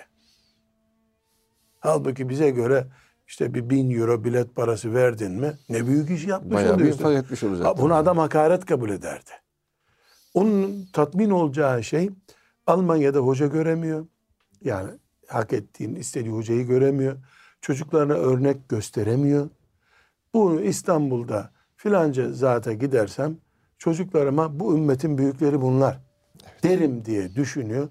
[1.80, 2.88] Halbuki bize göre
[3.28, 7.00] işte bir bin euro bilet parası verdin mi ne büyük iş yapmış Bayağı oluyorsun.
[7.00, 7.78] infak etmiş olacak.
[7.78, 9.30] Bunu adam hakaret kabul ederdi.
[10.34, 12.10] Onun tatmin olacağı şey
[12.68, 14.06] Almanya'da hoca göremiyor.
[14.62, 14.90] Yani
[15.28, 17.18] hak ettiğin istediği hocayı göremiyor.
[17.62, 19.50] Çocuklarına örnek gösteremiyor.
[20.34, 23.38] Bunu İstanbul'da filanca zata gidersem
[23.78, 26.00] çocuklarıma bu ümmetin büyükleri bunlar
[26.64, 27.90] derim diye düşünüyor.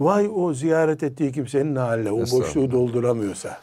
[0.00, 3.58] Vay o ziyaret ettiği kimsenin haline o boşluğu dolduramıyorsa.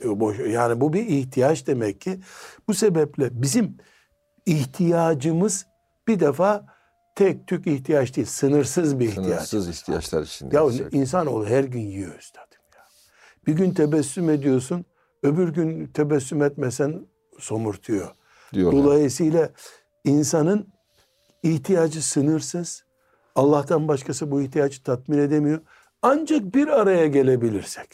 [0.00, 0.08] E,
[0.48, 2.20] yani bu bir ihtiyaç demek ki.
[2.68, 3.76] Bu sebeple bizim
[4.46, 5.66] ihtiyacımız
[6.08, 6.66] bir defa
[7.14, 9.48] tek tük ihtiyaç değil, sınırsız bir ihtiyaç.
[9.48, 10.56] Sınırsız ihtiyaçlar içinde.
[10.56, 10.94] Ya yaşayacak.
[10.94, 12.84] insanoğlu her gün yiyor üstadım ya.
[13.46, 14.84] Bir gün tebessüm ediyorsun,
[15.22, 17.06] öbür gün tebessüm etmesen
[17.38, 18.08] somurtuyor.
[18.54, 18.84] Diyorlar.
[18.84, 19.50] Dolayısıyla
[20.04, 20.68] insanın
[21.42, 22.84] ihtiyacı sınırsız.
[23.34, 25.60] Allah'tan başkası bu ihtiyacı tatmin edemiyor.
[26.02, 27.88] Ancak bir araya gelebilirsek,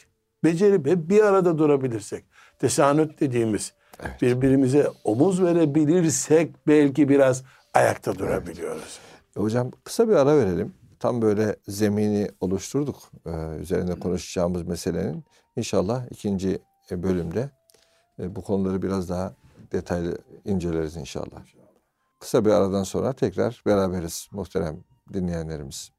[0.44, 2.24] becerip hep bir arada durabilirsek,
[2.58, 4.22] tesanüt dediğimiz Evet.
[4.22, 7.42] birbirimize omuz verebilirsek belki biraz
[7.74, 8.98] ayakta durabiliyoruz.
[9.36, 10.74] E Hocam kısa bir ara verelim.
[11.00, 12.96] tam böyle zemini oluşturduk.
[13.26, 15.24] Ee, üzerinde konuşacağımız meselenin.
[15.56, 16.58] İnşallah ikinci
[16.90, 17.50] e, bölümde
[18.18, 19.34] e, bu konuları biraz daha
[19.72, 21.44] detaylı inceleriz inşallah.
[22.20, 25.90] Kısa bir aradan sonra tekrar beraberiz muhterem dinleyenlerimiz.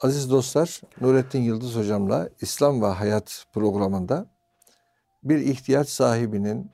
[0.00, 4.26] Aziz dostlar, Nurettin Yıldız hocamla İslam ve Hayat programında
[5.22, 6.70] bir ihtiyaç sahibinin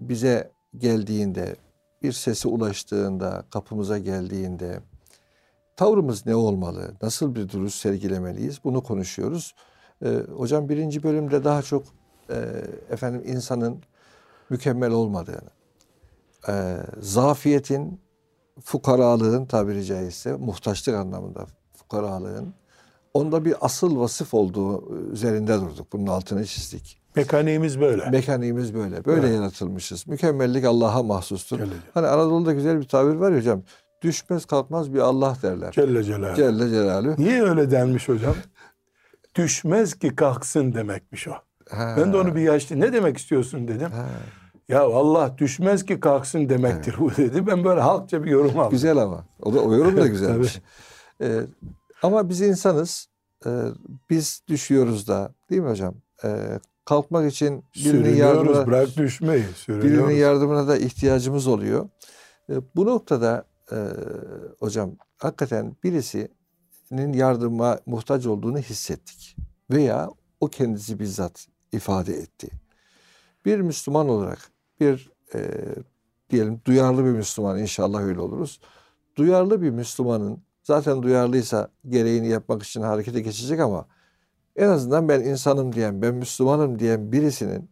[0.00, 1.56] bize geldiğinde,
[2.02, 4.80] bir sesi ulaştığında, kapımıza geldiğinde
[5.76, 9.54] tavrımız ne olmalı, nasıl bir duruş sergilemeliyiz bunu konuşuyoruz.
[10.04, 11.84] Ee, hocam birinci bölümde daha çok
[12.30, 12.36] e,
[12.90, 13.82] efendim insanın
[14.52, 15.50] mükemmel olmadığını,
[16.48, 18.00] e, zafiyetin,
[18.64, 22.54] fukaralığın tabiri caizse, muhtaçlık anlamında fukaralığın
[23.14, 25.92] onda bir asıl vasıf olduğu üzerinde durduk.
[25.92, 26.98] Bunun altını çizdik.
[27.16, 28.10] Mekaniğimiz böyle.
[28.10, 29.04] Mekaniğimiz böyle.
[29.04, 29.36] Böyle Evet.
[29.36, 30.06] yaratılmışız.
[30.06, 31.58] Mükemmellik Allah'a mahsustur.
[31.58, 33.62] Celle, Hani Anadolu'da güzel bir tabir var ya hocam.
[34.02, 35.72] Düşmez kalkmaz bir Allah derler.
[35.72, 36.36] Celle Celaluhu.
[36.36, 37.14] Celle Celaluhu.
[37.22, 38.34] Niye öyle denmiş hocam?
[39.34, 41.32] Düşmez ki kalksın demekmiş o.
[41.70, 43.90] Ha, Ben de onu bir yaşlı ne demek istiyorsun dedim.
[43.90, 44.06] ha.
[44.68, 47.46] Ya Allah düşmez ki kalksın demektir bu dedi.
[47.46, 48.70] Ben böyle halkça bir yorum aldım.
[48.70, 49.26] Güzel ama.
[49.42, 50.60] O, da, o yorum da güzelmiş.
[51.20, 51.40] Ee,
[52.02, 53.08] ama biz insanız.
[53.46, 53.50] Ee,
[54.10, 55.34] biz düşüyoruz da.
[55.50, 55.94] Değil mi hocam?
[56.24, 59.44] Ee, kalkmak için birinin yardımına, bırak düşmeyi.
[59.68, 61.88] birinin yardımına da ihtiyacımız oluyor.
[62.50, 63.76] Ee, bu noktada e,
[64.58, 69.36] hocam hakikaten birisinin yardıma muhtaç olduğunu hissettik.
[69.70, 72.48] Veya o kendisi bizzat ifade etti.
[73.44, 74.51] Bir Müslüman olarak
[74.82, 75.40] bir e,
[76.30, 78.60] diyelim duyarlı bir Müslüman inşallah öyle oluruz.
[79.16, 83.86] Duyarlı bir Müslümanın zaten duyarlıysa gereğini yapmak için harekete geçecek ama
[84.56, 87.70] en azından ben insanım diyen, ben Müslümanım diyen birisinin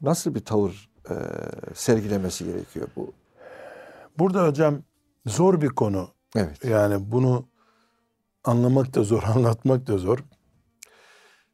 [0.00, 1.14] nasıl bir tavır e,
[1.74, 3.12] sergilemesi gerekiyor bu?
[4.18, 4.82] Burada hocam
[5.26, 6.08] zor bir konu.
[6.36, 6.64] Evet.
[6.64, 7.48] Yani bunu
[8.44, 10.18] anlamak da zor, anlatmak da zor.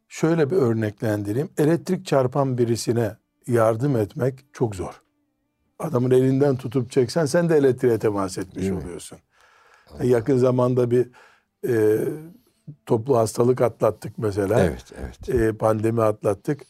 [0.09, 1.51] Şöyle bir örneklendireyim.
[1.59, 3.17] Elektrik çarpan birisine
[3.49, 5.03] yardım etmek çok zor.
[5.79, 9.19] Adamın elinden tutup çeksen sen de elektriğe temas etmiş Değil oluyorsun.
[10.03, 11.09] Yakın zamanda bir
[11.69, 11.99] e,
[12.87, 14.61] toplu hastalık atlattık mesela.
[14.61, 15.29] Evet, evet.
[15.29, 16.63] E, pandemi atlattık.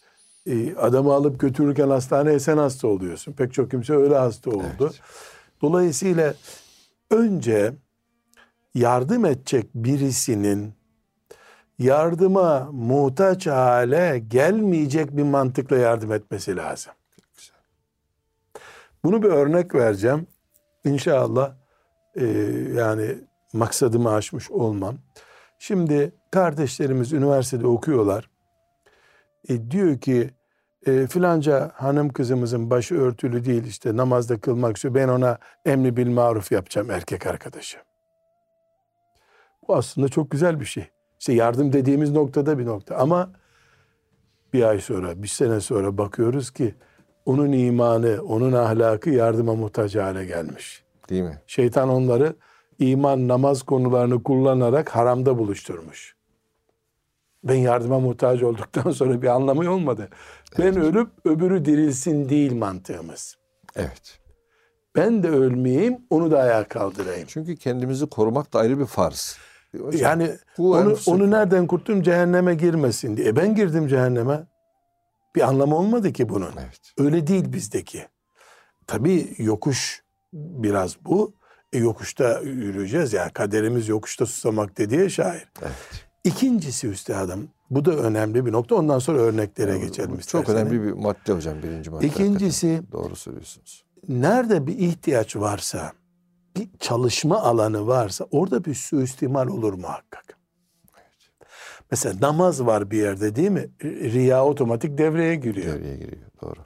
[0.46, 3.32] E, adamı alıp götürürken hastaneye sen hasta oluyorsun.
[3.32, 4.64] Pek çok kimse öyle hasta oldu.
[4.80, 5.00] Evet.
[5.62, 6.34] Dolayısıyla
[7.10, 7.74] önce
[8.74, 10.77] yardım edecek birisinin
[11.78, 16.92] yardıma muhtaç hale gelmeyecek bir mantıkla yardım etmesi lazım.
[19.04, 20.26] Bunu bir örnek vereceğim.
[20.84, 21.52] İnşallah
[22.16, 22.26] e,
[22.74, 23.18] yani
[23.52, 24.98] maksadımı aşmış olmam.
[25.58, 28.30] Şimdi kardeşlerimiz üniversitede okuyorlar.
[29.48, 30.30] E, diyor ki
[30.86, 34.94] e, filanca hanım kızımızın başı örtülü değil işte namazda kılmak istiyor.
[34.94, 37.78] Ben ona emri bil maruf yapacağım erkek arkadaşı.
[39.68, 40.90] Bu aslında çok güzel bir şey.
[41.18, 42.96] İşte yardım dediğimiz noktada bir nokta.
[42.96, 43.30] Ama
[44.52, 46.74] bir ay sonra, bir sene sonra bakıyoruz ki
[47.26, 50.82] onun imanı, onun ahlakı yardıma muhtaç hale gelmiş.
[51.08, 51.42] Değil mi?
[51.46, 52.34] Şeytan onları
[52.78, 56.16] iman, namaz konularını kullanarak haramda buluşturmuş.
[57.44, 60.08] Ben yardıma muhtaç olduktan sonra bir anlamı olmadı.
[60.58, 63.36] Ben ölüp öbürü dirilsin değil mantığımız.
[63.76, 64.18] Evet.
[64.96, 67.26] Ben de ölmeyeyim, onu da ayağa kaldırayım.
[67.30, 69.38] Çünkü kendimizi korumak da ayrı bir farz.
[69.72, 72.02] Hocam, Yani bu onu, onu nereden kurttum?
[72.02, 73.28] Cehenneme girmesin diye.
[73.28, 74.46] E ben girdim cehenneme.
[75.36, 76.50] Bir anlamı olmadı ki bunun.
[76.58, 76.92] Evet.
[76.98, 78.06] Öyle değil bizdeki.
[78.86, 80.02] Tabii yokuş
[80.32, 81.34] biraz bu.
[81.72, 83.12] E yokuşta yürüyeceğiz.
[83.12, 85.48] Yani kaderimiz yokuşta susamak dediği şair.
[85.62, 85.72] Evet.
[86.24, 87.48] İkincisi üstadım.
[87.70, 88.74] Bu da önemli bir nokta.
[88.74, 92.06] Ondan sonra örneklere geçelim Çok önemli bir madde hocam birinci madde.
[92.06, 92.92] İkincisi hakikaten.
[93.02, 93.84] Doğru söylüyorsunuz.
[94.08, 95.92] nerede bir ihtiyaç varsa,
[96.58, 100.38] bir çalışma alanı varsa orada bir suistimal olur muhakkak.
[101.90, 103.68] Mesela namaz var bir yerde değil mi?
[103.84, 105.74] Riya otomatik devreye giriyor.
[105.74, 106.26] Devreye giriyor.
[106.42, 106.60] Doğru.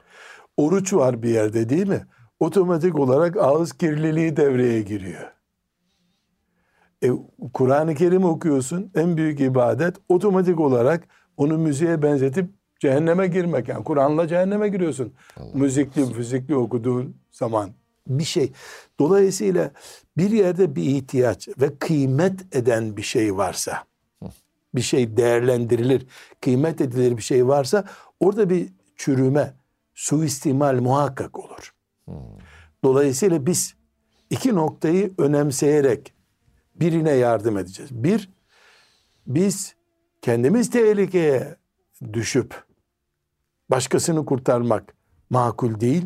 [0.57, 2.07] Oruç var bir yerde değil mi?
[2.39, 5.31] Otomatik olarak ağız kirliliği devreye giriyor.
[7.03, 7.09] E,
[7.53, 13.67] Kur'an-ı Kerim okuyorsun en büyük ibadet otomatik olarak onu müziğe benzetip cehenneme girmek.
[13.67, 15.13] Yani Kur'an'la cehenneme giriyorsun.
[15.53, 17.69] Müzikli, fizikli okuduğun zaman
[18.07, 18.51] bir şey.
[19.03, 19.71] Dolayısıyla
[20.17, 23.83] bir yerde bir ihtiyaç ve kıymet eden bir şey varsa,
[24.75, 26.07] bir şey değerlendirilir,
[26.41, 27.85] kıymet edilir bir şey varsa
[28.19, 29.53] orada bir çürüme,
[29.93, 31.73] suistimal muhakkak olur.
[32.83, 33.75] Dolayısıyla biz
[34.29, 36.13] iki noktayı önemseyerek
[36.75, 37.91] birine yardım edeceğiz.
[37.91, 38.29] Bir,
[39.27, 39.75] biz
[40.21, 41.55] kendimiz tehlikeye
[42.13, 42.63] düşüp
[43.69, 44.93] başkasını kurtarmak
[45.29, 46.05] makul değil.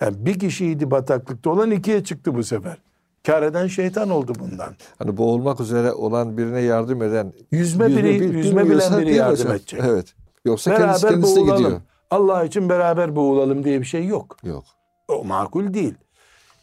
[0.00, 2.78] Yani bir kişiydi bataklıkta olan ikiye çıktı bu sefer.
[3.26, 4.74] Kar eden şeytan oldu bundan.
[4.98, 9.52] Hani boğulmak üzere olan birine yardım eden Yüzme biri, bil- yüzme bilen biri yardım hocam.
[9.56, 9.80] edecek.
[9.84, 10.14] Evet.
[10.44, 11.62] Yoksa kendisi Beraber kendisi de boğulalım.
[11.64, 11.80] gidiyor.
[12.10, 14.36] Allah için beraber boğulalım diye bir şey yok.
[14.42, 14.64] Yok.
[15.08, 15.94] O makul değil.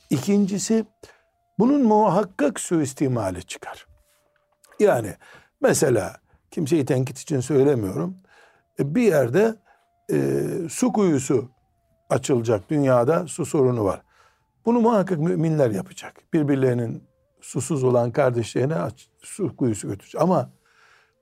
[0.09, 0.85] İkincisi
[1.59, 3.85] bunun muhakkak suistimali çıkar.
[4.79, 5.13] Yani
[5.61, 6.15] mesela
[6.51, 8.17] kimseyi tenkit için söylemiyorum.
[8.79, 9.55] E, Bir yerde
[10.11, 10.17] e,
[10.69, 11.49] su kuyusu
[12.09, 14.01] açılacak dünyada su sorunu var.
[14.65, 16.13] Bunu muhakkak müminler yapacak.
[16.33, 17.03] Birbirlerinin
[17.41, 20.21] susuz olan kardeşlerine aç- su kuyusu götürecek.
[20.21, 20.49] Ama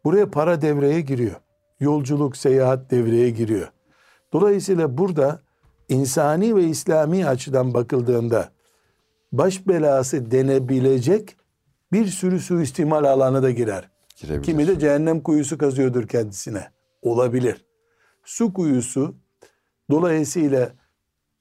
[0.06, 1.36] buraya para devreye giriyor.
[1.80, 3.68] Yolculuk, seyahat devreye giriyor.
[4.34, 5.40] Dolayısıyla burada
[5.90, 8.50] insani ve İslami açıdan bakıldığında
[9.32, 11.36] baş belası denebilecek
[11.92, 13.90] bir sürü suistimal alanı da girer.
[14.18, 14.44] Girebilir.
[14.44, 16.72] Kimi de cehennem kuyusu kazıyordur kendisine.
[17.02, 17.66] Olabilir.
[18.24, 19.16] Su kuyusu
[19.92, 20.72] dolayısıyla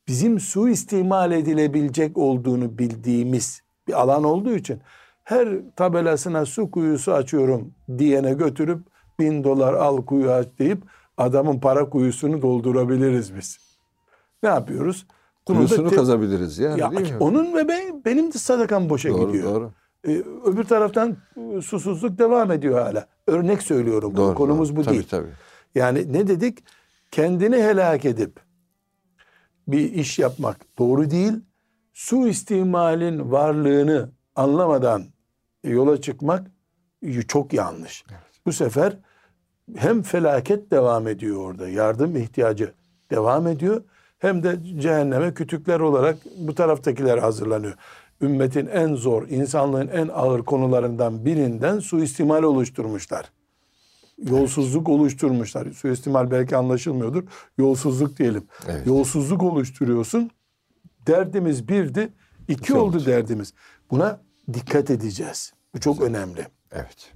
[0.09, 4.81] bizim suistimal edilebilecek olduğunu bildiğimiz bir alan olduğu için
[5.24, 8.81] her tabelasına su kuyusu açıyorum diyene götürüp
[9.18, 10.83] bin dolar al kuyu aç deyip
[11.16, 13.59] adamın para kuyusunu doldurabiliriz biz.
[14.42, 15.07] Ne yapıyoruz?
[15.46, 17.16] Kuyusunu te- kazabiliriz yani ya değil mi?
[17.20, 19.55] onun ve ben, benim de sadakam boşa doğru, gidiyor.
[19.55, 19.70] doğru.
[20.09, 23.07] Ee, öbür taraftan e, susuzluk devam ediyor hala.
[23.26, 24.16] Örnek söylüyorum.
[24.16, 24.76] Doğru, Konumuz doğru.
[24.76, 25.09] bu tabii, değil.
[25.11, 25.28] Tabii.
[25.74, 26.59] Yani ne dedik?
[27.12, 28.40] Kendini helak edip
[29.68, 31.33] bir iş yapmak doğru değil.
[31.92, 35.05] Su istimalin varlığını anlamadan
[35.64, 36.51] yola çıkmak
[37.29, 38.05] çok yanlış.
[38.46, 38.96] Bu sefer
[39.77, 42.72] hem felaket devam ediyor orada, yardım ihtiyacı
[43.11, 43.83] devam ediyor.
[44.18, 47.75] Hem de cehenneme kütükler olarak bu taraftakiler hazırlanıyor.
[48.20, 53.33] Ümmetin en zor, insanlığın en ağır konularından birinden suistimal oluşturmuşlar.
[54.30, 55.72] Yolsuzluk oluşturmuşlar.
[55.72, 57.22] Suistimal belki anlaşılmıyordur.
[57.58, 58.44] Yolsuzluk diyelim.
[58.68, 58.87] Evet.
[58.87, 60.30] Yolsuzluk oluşturuyorsun.
[61.06, 62.12] Derdimiz birdi.
[62.48, 63.06] iki İki oldu oldu.
[63.06, 63.54] derdimiz.
[63.90, 64.20] Buna
[64.52, 65.52] dikkat edeceğiz.
[65.74, 66.46] Bu çok önemli.
[66.72, 67.12] Evet.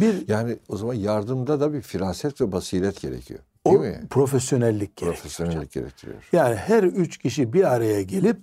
[0.00, 3.40] Bir Yani o zaman yardımda da bir firaset ve basiret gerekiyor.
[3.66, 4.00] Değil o mi?
[4.10, 5.14] profesyonellik gerekiyor.
[5.14, 6.28] Profesyonellik gerektiriyor.
[6.32, 8.42] Yani her üç kişi bir araya gelip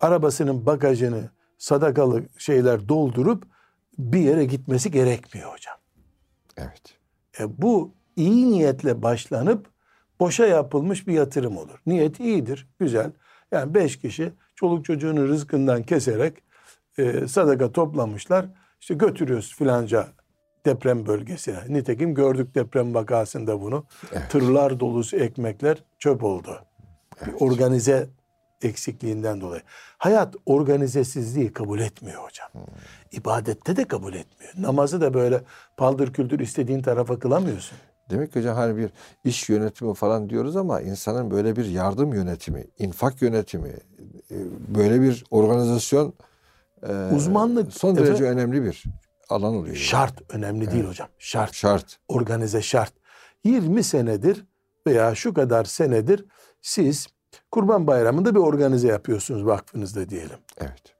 [0.00, 3.44] arabasının bagajını sadakalı şeyler doldurup
[3.98, 5.76] bir yere gitmesi gerekmiyor hocam.
[6.56, 6.97] Evet.
[7.40, 9.66] E bu iyi niyetle başlanıp
[10.20, 11.78] boşa yapılmış bir yatırım olur.
[11.86, 13.12] Niyet iyidir, güzel.
[13.52, 16.42] Yani beş kişi çoluk çocuğunun rızkından keserek
[16.98, 18.46] e, sadaka toplamışlar.
[18.80, 20.08] İşte götürüyoruz filanca
[20.66, 21.58] deprem bölgesine.
[21.68, 23.84] Nitekim gördük deprem vakasında bunu.
[24.12, 24.30] Evet.
[24.30, 26.64] Tırlar dolusu ekmekler çöp oldu.
[27.26, 28.08] Bir organize
[28.62, 29.62] eksikliğinden dolayı.
[29.98, 32.48] Hayat organizesizliği kabul etmiyor hocam.
[33.12, 34.52] İbadette de kabul etmiyor.
[34.58, 35.42] Namazı da böyle
[35.76, 37.78] paldır küldür istediğin tarafa kılamıyorsun.
[38.10, 38.90] Demek ki hocam hani bir
[39.24, 43.68] iş yönetimi falan diyoruz ama insanın böyle bir yardım yönetimi, infak yönetimi,
[44.30, 44.36] e,
[44.74, 46.14] böyle bir organizasyon
[46.88, 48.84] e, Uzmanlık, son derece efendim, önemli bir
[49.28, 49.76] alan oluyor.
[49.76, 51.08] Şart önemli değil hocam.
[51.18, 51.54] Şart.
[51.54, 51.98] Şart.
[52.08, 52.92] Organize şart.
[53.44, 54.44] 20 senedir
[54.86, 56.24] veya şu kadar senedir
[56.62, 57.06] siz
[57.50, 60.38] Kurban Bayramı'nda bir organize yapıyorsunuz vakfınızda diyelim.
[60.58, 60.97] Evet.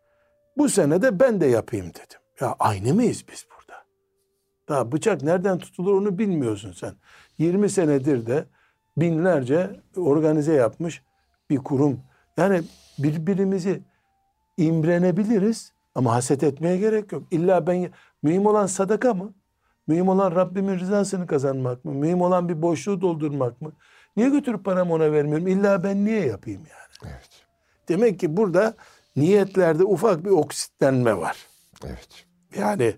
[0.58, 2.20] Bu sene de ben de yapayım dedim.
[2.40, 3.82] Ya aynı mıyız biz burada?
[4.68, 6.94] Daha bıçak nereden tutulur onu bilmiyorsun sen.
[7.38, 8.44] 20 senedir de
[8.96, 11.02] binlerce organize yapmış
[11.50, 12.00] bir kurum.
[12.36, 12.62] Yani
[12.98, 13.82] birbirimizi
[14.56, 17.22] imrenebiliriz ama haset etmeye gerek yok.
[17.30, 17.90] İlla ben
[18.22, 19.34] mühim olan sadaka mı?
[19.86, 21.92] Mühim olan Rabbimin rızasını kazanmak mı?
[21.92, 23.72] Mühim olan bir boşluğu doldurmak mı?
[24.16, 25.46] Niye götürüp paramı ona vermiyorum?
[25.46, 27.12] İlla ben niye yapayım yani?
[27.14, 27.28] Evet.
[27.88, 28.74] Demek ki burada
[29.20, 31.36] niyetlerde ufak bir oksitlenme var.
[31.86, 32.26] Evet.
[32.58, 32.94] Yani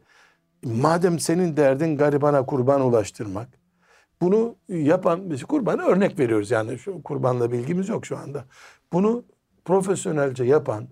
[0.64, 3.48] madem senin derdin garibana kurban ulaştırmak,
[4.22, 8.44] bunu yapan, biz kurbanı örnek veriyoruz yani şu kurbanla bilgimiz yok şu anda.
[8.92, 9.24] Bunu
[9.64, 10.88] profesyonelce yapan,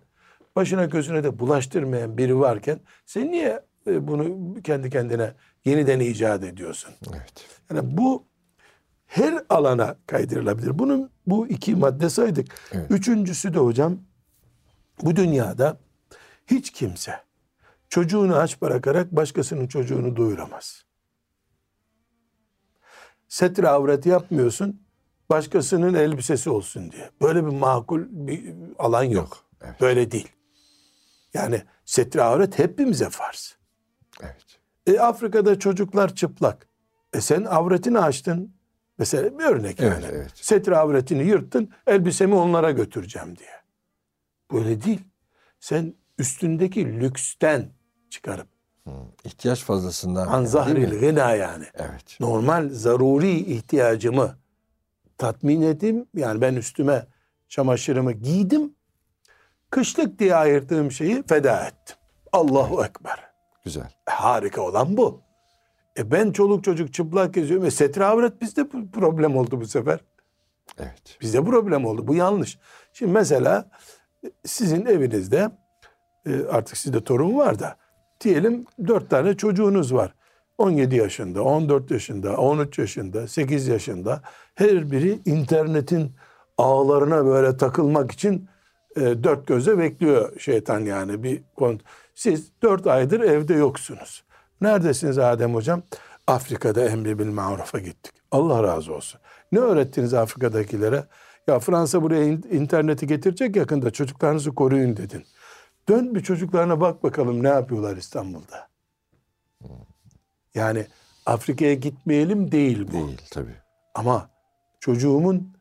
[0.56, 5.32] başına gözüne de bulaştırmayan biri varken sen niye e, bunu kendi kendine
[5.64, 6.94] yeniden icat ediyorsun?
[7.10, 7.46] Evet.
[7.70, 8.24] Yani bu
[9.06, 10.78] her alana kaydırılabilir.
[10.78, 12.46] Bunun bu iki madde saydık.
[12.72, 12.90] Evet.
[12.90, 13.98] Üçüncüsü de hocam
[15.02, 15.78] bu dünyada
[16.46, 17.20] hiç kimse
[17.88, 20.84] çocuğunu aç bırakarak başkasının çocuğunu doyuramaz.
[23.28, 24.82] Setre avret yapmıyorsun
[25.30, 27.10] başkasının elbisesi olsun diye.
[27.22, 29.14] Böyle bir makul bir alan yok.
[29.14, 29.80] Yok, evet.
[29.80, 30.28] Böyle değil.
[31.34, 33.56] Yani setre avret hepimize farz.
[34.22, 34.44] Evet.
[34.86, 36.68] E Afrika'da çocuklar çıplak.
[37.12, 38.54] E sen avretini açtın.
[38.98, 40.14] Mesela bir örnek Evet, yani.
[40.14, 40.30] evet.
[40.34, 43.57] Setre avretini yırttın, elbisemi onlara götüreceğim diye.
[44.52, 45.00] Böyle değil.
[45.60, 47.68] Sen üstündeki lüksten
[48.10, 48.48] çıkarıp
[49.24, 50.26] İhtiyaç fazlasından.
[50.26, 51.00] an yani, değil zahril mi?
[51.00, 51.64] gına yani.
[51.74, 52.16] Evet.
[52.20, 54.38] Normal zaruri ihtiyacımı
[55.18, 56.06] tatmin edeyim.
[56.14, 57.06] Yani ben üstüme
[57.48, 58.74] çamaşırımı giydim.
[59.70, 61.96] Kışlık diye ayırdığım şeyi feda ettim.
[62.32, 63.24] Allahu Ekber.
[63.64, 63.90] Güzel.
[64.08, 65.20] E, harika olan bu.
[65.98, 67.66] E ben çoluk çocuk çıplak geziyorum.
[67.66, 70.00] E setre avret bizde problem oldu bu sefer.
[70.78, 71.18] Evet.
[71.20, 72.06] Bizde problem oldu.
[72.08, 72.58] Bu yanlış.
[72.92, 73.70] Şimdi mesela
[74.44, 75.50] sizin evinizde
[76.26, 77.76] e, artık sizde torun var da
[78.20, 80.14] diyelim dört tane çocuğunuz var.
[80.58, 84.22] 17 yaşında, 14 yaşında, 13 yaşında, 8 yaşında
[84.54, 86.12] her biri internetin
[86.58, 88.48] ağlarına böyle takılmak için
[88.96, 91.80] e, dört gözle bekliyor şeytan yani bir kont.
[92.14, 94.24] Siz dört aydır evde yoksunuz.
[94.60, 95.82] Neredesiniz Adem hocam?
[96.26, 98.12] Afrika'da emri bil marufa gittik.
[98.30, 99.20] Allah razı olsun.
[99.52, 101.04] Ne öğrettiniz Afrika'dakilere?
[101.48, 105.24] Ya Fransa buraya in- interneti getirecek yakında çocuklarınızı koruyun dedin.
[105.88, 108.68] Dön bir çocuklarına bak bakalım ne yapıyorlar İstanbul'da.
[110.54, 110.86] Yani
[111.26, 112.92] Afrika'ya gitmeyelim değil bu.
[112.92, 113.54] Değil tabii.
[113.94, 114.30] Ama
[114.80, 115.52] çocuğumun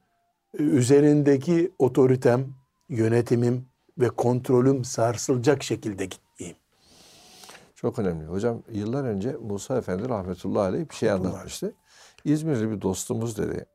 [0.60, 2.48] e, üzerindeki otoritem,
[2.90, 3.66] yönetimim
[3.98, 6.58] ve kontrolüm sarsılacak şekilde gitmeyeyim.
[7.76, 8.26] Çok önemli.
[8.26, 11.76] Hocam yıllar önce Musa Efendi rahmetullahi aleyh bir şey anlatmıştı.
[12.26, 13.66] İzmirli bir dostumuz dedi.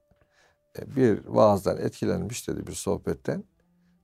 [0.78, 3.44] E, Bir vaazdan etkilenmiş dedi bir sohbetten.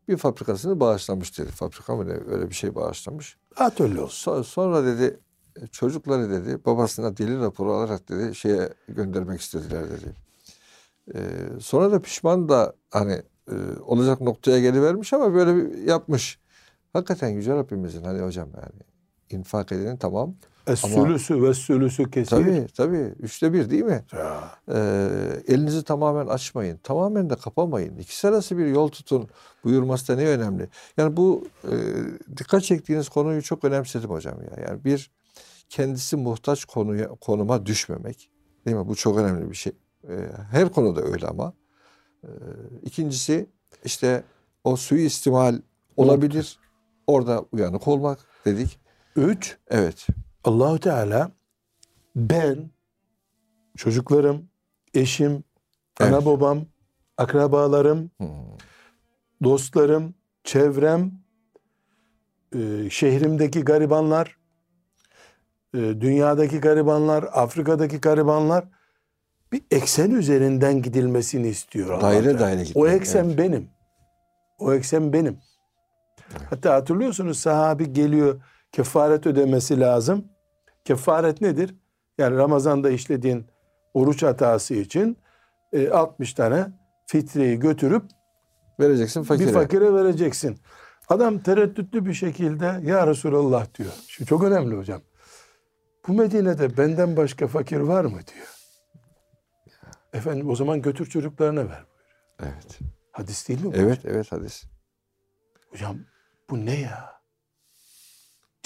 [0.09, 1.51] Bir fabrikasını bağışlamış dedi.
[1.51, 3.37] Fabrika mı ne öyle bir şey bağışlamış.
[3.57, 4.33] Atölye olsun.
[4.33, 5.21] So- Sonra dedi
[5.63, 10.15] e, çocukları dedi babasına deli raporu alarak dedi şeye göndermek istediler dedi.
[11.15, 11.21] Ee,
[11.61, 16.39] sonra da pişman da hani e, olacak noktaya gelivermiş ama böyle bir yapmış.
[16.93, 18.83] Hakikaten Yüce Rabbimizin hani hocam yani
[19.31, 20.35] infak edenin tamam.
[20.73, 22.31] Es-sülüsü ve sülüsü kesir.
[22.31, 24.05] Tabii tabii üçte bir değil mi?
[24.13, 24.51] Ya.
[24.69, 25.09] Ee,
[25.49, 26.77] elinizi tamamen açmayın.
[26.83, 27.97] Tamamen de kapamayın.
[27.97, 29.29] İkisi arası bir yol tutun
[29.65, 30.69] buyurması da ne önemli.
[30.97, 31.75] Yani bu e,
[32.37, 34.65] dikkat çektiğiniz konuyu çok önemsedim hocam ya.
[34.69, 35.11] Yani bir
[35.69, 38.31] kendisi muhtaç konuya konuma düşmemek.
[38.67, 38.89] Değil mi?
[38.89, 39.73] Bu çok önemli bir şey.
[40.09, 41.53] Ee, her konuda öyle ama.
[42.25, 42.29] Ee,
[42.83, 43.47] ikincisi
[43.85, 44.25] işte
[44.65, 45.61] o suyu istimal
[45.97, 46.59] olabilir.
[47.07, 48.81] Orada uyanık olmak dedik.
[49.17, 50.07] Üç, Evet.
[50.45, 51.31] Allahu Teala
[52.17, 52.71] ben,
[53.77, 54.49] çocuklarım,
[54.95, 55.45] eşim,
[56.01, 56.27] ana Evet.
[56.27, 56.67] babam,
[57.19, 58.29] akrabalarım, Hmm.
[59.45, 60.15] dostlarım,
[60.45, 61.13] çevrem,
[62.55, 64.37] e, şehrimdeki garibanlar,
[65.75, 68.65] e, dünyadaki garibanlar, Afrika'daki garibanlar
[69.53, 71.91] bir eksen üzerinden gidilmesini istiyor.
[71.91, 73.39] Allah Daire daire O gitmek, eksen evet.
[73.39, 73.69] benim.
[74.59, 75.39] O eksen benim.
[76.51, 78.41] Hatta hatırlıyorsunuz sahabi geliyor
[78.73, 80.25] kefaret ödemesi lazım.
[80.85, 81.75] Kefaret nedir?
[82.19, 83.47] Yani Ramazan'da işlediğin
[83.95, 85.19] oruç hatası için
[85.73, 86.67] e, 60 tane
[87.07, 88.03] fitreyi götürüp
[88.81, 89.49] Vereceksin fakire.
[89.49, 90.59] bir fakire vereceksin.
[91.09, 93.93] Adam tereddütlü bir şekilde ya Resulallah diyor.
[94.09, 95.01] Şu çok önemli hocam.
[96.09, 98.47] Bu Medine'de benden başka fakir var mı diyor.
[100.13, 101.85] Efendim o zaman götür çocuklarına ver.
[102.43, 102.79] Evet.
[103.13, 103.77] Hadis değil mi bu?
[103.77, 104.65] Evet, evet hadis.
[105.71, 105.97] Hocam
[106.51, 107.18] bu ne ya?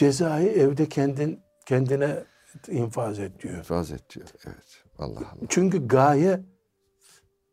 [0.02, 2.24] Cezayı evde kendin kendine
[2.68, 3.58] infaz et diyor.
[3.58, 4.28] İfraz et diyor.
[4.46, 4.84] Evet.
[4.98, 5.46] Allah Allah.
[5.48, 6.40] Çünkü gaye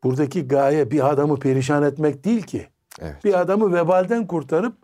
[0.03, 2.67] buradaki gaye bir adamı perişan etmek değil ki.
[3.01, 3.23] Evet.
[3.23, 4.77] Bir adamı vebalden kurtarıp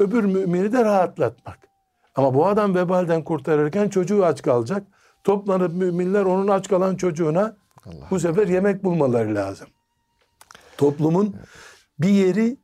[0.00, 1.58] öbür mümini de rahatlatmak.
[2.14, 4.86] Ama bu adam vebalden kurtarırken çocuğu aç kalacak.
[5.24, 7.56] Toplanıp müminler onun aç kalan çocuğuna
[7.86, 8.06] Allah.
[8.10, 9.68] bu sefer yemek bulmaları lazım.
[10.76, 11.36] Toplumun
[11.98, 12.56] bir yeri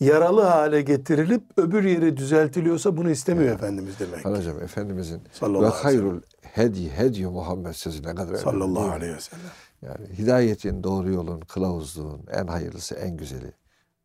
[0.00, 4.24] yaralı hale getirilip öbür yeri düzeltiliyorsa bunu istemiyor Efendimiz demek.
[4.24, 8.92] Hocam Efendimizin ve ve hayrul hedi hedi Muhammed sözü ne kadar önemli Sallallahu mi?
[8.92, 9.42] aleyhi ve sellem.
[9.82, 13.52] Yani hidayetin, doğru yolun, kılavuzluğun en hayırlısı, en güzeli.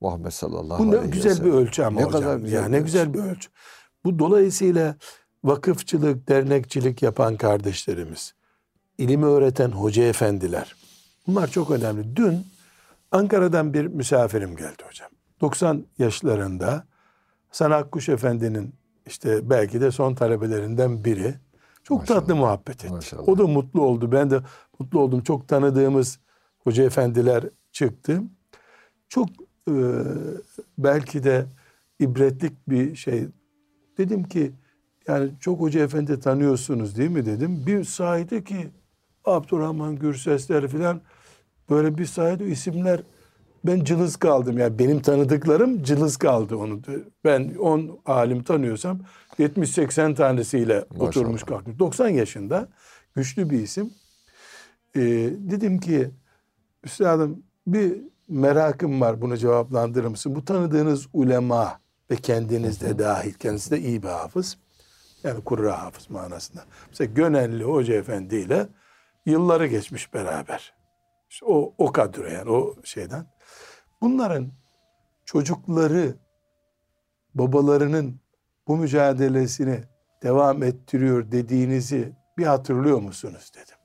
[0.01, 1.53] Muhammed sallallahu Bu ne aleyhi ve güzel bir sellem.
[1.57, 2.21] ölçü ama Ne hocam.
[2.21, 3.49] kadar güzel ya bir ne güzel bir ölçü.
[4.05, 4.95] Bu dolayısıyla
[5.43, 8.33] vakıfçılık, dernekçilik yapan kardeşlerimiz,
[8.97, 10.75] ilimi öğreten hoca efendiler.
[11.27, 12.15] Bunlar çok önemli.
[12.15, 12.45] Dün
[13.11, 15.09] Ankara'dan bir misafirim geldi hocam.
[15.41, 16.83] 90 yaşlarında
[17.47, 18.73] Hasan Akkuş Efendi'nin
[19.05, 21.35] işte belki de son talebelerinden biri.
[21.83, 22.19] Çok Maşallah.
[22.19, 22.93] tatlı muhabbet etti.
[22.93, 23.29] Maşallah.
[23.29, 24.11] O da mutlu oldu.
[24.11, 24.39] Ben de
[24.79, 25.23] mutlu oldum.
[25.23, 26.19] Çok tanıdığımız
[26.63, 28.21] hoca efendiler çıktı.
[29.09, 29.29] Çok
[29.69, 29.73] e,
[30.77, 31.45] belki de
[31.99, 33.27] ibretlik bir şey.
[33.97, 34.51] Dedim ki
[35.07, 37.63] yani çok hoca efendi tanıyorsunuz değil mi dedim.
[37.65, 38.69] Bir sayede ki
[39.25, 41.01] Abdurrahman Gürsesler filan
[41.69, 43.01] böyle bir sayede isimler
[43.65, 44.57] ben cılız kaldım.
[44.57, 46.81] Yani benim tanıdıklarım cılız kaldı onu.
[47.25, 48.99] Ben 10 alim tanıyorsam
[49.39, 51.07] 70-80 tanesiyle Maşallah.
[51.07, 51.79] oturmuş kalkmış.
[51.79, 52.69] 90 yaşında
[53.15, 53.93] güçlü bir isim.
[54.95, 55.01] Ee,
[55.37, 56.11] dedim ki
[56.83, 57.97] üstadım bir
[58.27, 60.35] merakım var bunu cevaplandırır mısın?
[60.35, 61.79] Bu tanıdığınız ulema
[62.11, 64.57] ve kendiniz de dahil kendisi de iyi bir hafız.
[65.23, 66.63] Yani kurra hafız manasında.
[66.89, 68.67] Mesela Gönenli Hoca Efendi ile
[69.25, 70.73] yılları geçmiş beraber.
[71.29, 73.25] İşte o, o kadro yani o şeyden.
[74.01, 74.51] Bunların
[75.25, 76.15] çocukları
[77.35, 78.19] babalarının
[78.67, 79.83] bu mücadelesini
[80.23, 83.75] devam ettiriyor dediğinizi bir hatırlıyor musunuz dedim.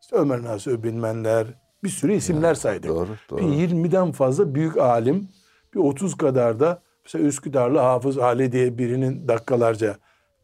[0.00, 1.46] İşte Ömer Nasuh Bilmenler
[1.84, 2.90] bir sürü isimler saydık.
[2.90, 3.40] Doğru, Bir doğru.
[3.40, 5.28] 20'den fazla büyük alim,
[5.74, 9.96] bir 30 kadar da mesela Üsküdarlı Hafız Ali diye birinin dakikalarca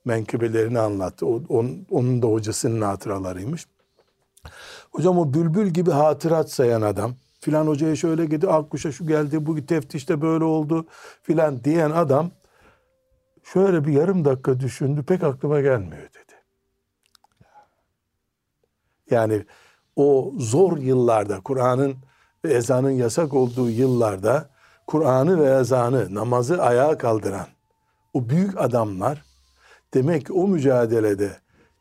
[0.04, 1.26] menkıbelerini anlattı.
[1.26, 3.66] O- onun, onun da hocasının hatıralarıymış.
[4.92, 7.14] Hocam o bülbül gibi hatırat sayan adam
[7.46, 10.86] filan hocaya şöyle gitti, Akkuş'a şu geldi, bu teftişte böyle oldu
[11.22, 12.30] filan diyen adam
[13.42, 16.34] şöyle bir yarım dakika düşündü pek aklıma gelmiyor dedi.
[19.10, 19.44] Yani
[19.96, 21.96] o zor yıllarda Kur'an'ın
[22.44, 24.50] ve ezanın yasak olduğu yıllarda
[24.86, 27.46] Kur'an'ı ve ezanı namazı ayağa kaldıran
[28.14, 29.24] o büyük adamlar
[29.94, 31.30] demek ki o mücadelede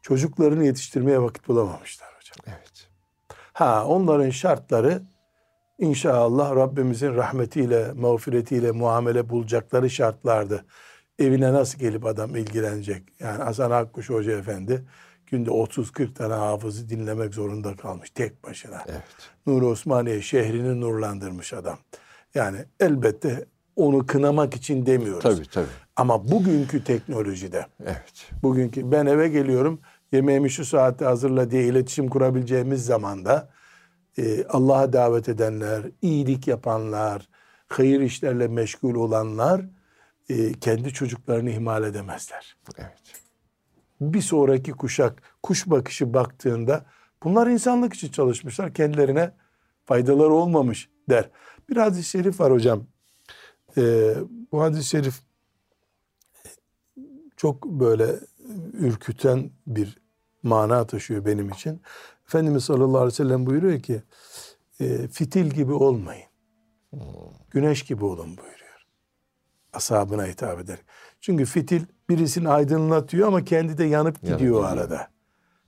[0.02, 2.58] çocuklarını yetiştirmeye vakit bulamamışlar hocam.
[2.58, 2.90] Evet.
[3.54, 5.02] Ha onların şartları
[5.80, 10.66] inşallah Rabbimizin rahmetiyle, mağfiretiyle muamele bulacakları şartlardı.
[11.20, 13.04] Evine nasıl gelip adam ilgilenecek?
[13.20, 14.84] Yani Hasan Akkuş Hoca Efendi
[15.28, 18.84] günde 30-40 tane hafızı dinlemek zorunda kalmış tek başına.
[18.88, 19.04] Evet.
[19.48, 21.78] Nur Osmaniye şehrini nurlandırmış adam.
[22.36, 23.46] Yani elbette
[23.76, 25.24] onu kınamak için demiyoruz.
[25.24, 25.66] Tabii tabii.
[25.96, 28.32] Ama bugünkü teknolojide Evet.
[28.44, 29.80] bugünkü ben eve geliyorum
[30.12, 33.50] yemeğimi şu saatte hazırla diye iletişim kurabileceğimiz zamanda
[34.18, 37.30] e, Allah'a davet edenler, iyilik yapanlar,
[37.68, 39.66] hayır işlerle meşgul olanlar
[40.30, 42.58] e, kendi çocuklarını ihmal edemezler.
[42.78, 43.02] Evet.
[44.02, 46.86] Bir sonraki kuşak kuş bakışı baktığında
[47.24, 49.32] bunlar insanlık için çalışmışlar kendilerine
[49.86, 51.30] faydaları olmamış der.
[51.70, 52.84] Bir hadis-i şerif var hocam.
[53.78, 54.14] E,
[54.52, 55.22] bu hadis-i şerif
[57.38, 58.16] çok böyle
[58.74, 59.98] ürküten bir
[60.44, 61.82] mana taşıyor benim için.
[62.28, 64.04] Efendimiz sallallahu aleyhi ve sellem buyuruyor ki
[64.80, 66.26] e, fitil gibi olmayın.
[67.52, 68.86] Güneş gibi olun buyuruyor.
[69.74, 70.78] Ashabına hitap eder.
[71.22, 74.64] Çünkü fitil birisini aydınlatıyor ama kendi de yanıp gidiyor gidiyor.
[74.64, 75.08] arada.